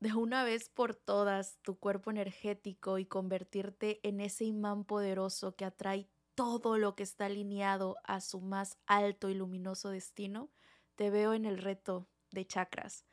de 0.00 0.14
una 0.14 0.44
vez 0.44 0.68
por 0.68 0.94
todas 0.94 1.58
tu 1.62 1.78
cuerpo 1.78 2.10
energético 2.10 2.98
y 2.98 3.06
convertirte 3.06 4.00
en 4.06 4.20
ese 4.20 4.44
imán 4.44 4.84
poderoso 4.84 5.54
que 5.56 5.64
atrae 5.64 6.08
todo 6.36 6.78
lo 6.78 6.94
que 6.94 7.02
está 7.02 7.26
alineado 7.26 7.96
a 8.04 8.20
su 8.20 8.40
más 8.40 8.78
alto 8.86 9.28
y 9.28 9.34
luminoso 9.34 9.88
destino, 9.88 10.50
te 10.94 11.10
veo 11.10 11.34
en 11.34 11.46
el 11.46 11.58
reto 11.58 12.06
de 12.30 12.46
chakras. 12.46 13.04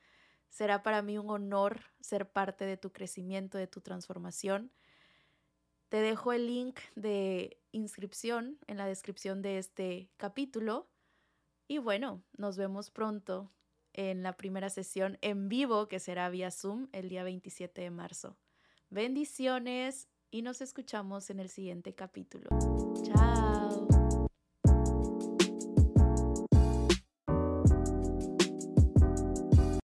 Será 0.50 0.84
para 0.84 1.02
mí 1.02 1.18
un 1.18 1.32
honor 1.32 1.82
ser 2.00 2.30
parte 2.30 2.66
de 2.66 2.78
tu 2.78 2.92
crecimiento, 2.92 3.58
de 3.58 3.66
tu 3.66 3.82
transformación. 3.82 4.72
Te 5.90 5.98
dejo 6.02 6.34
el 6.34 6.46
link 6.46 6.80
de 6.96 7.58
inscripción 7.72 8.60
en 8.68 8.78
la 8.78 8.86
descripción 8.86 9.42
de 9.42 9.58
este 9.58 10.10
capítulo. 10.18 10.88
Y 11.68 11.80
bueno, 11.80 12.22
nos 12.38 12.58
vemos 12.58 12.92
pronto 12.92 13.52
en 13.94 14.22
la 14.22 14.34
primera 14.34 14.70
sesión 14.70 15.18
en 15.22 15.50
vivo 15.50 15.88
que 15.88 16.00
será 16.00 16.30
vía 16.30 16.52
Zoom 16.52 16.88
el 16.92 17.10
día 17.10 17.24
27 17.24 17.82
de 17.82 17.90
marzo. 17.90 18.38
Bendiciones 18.90 20.08
y 20.30 20.42
nos 20.42 20.62
escuchamos 20.62 21.30
en 21.30 21.40
el 21.40 21.50
siguiente 21.50 21.94
capítulo. 21.96 22.50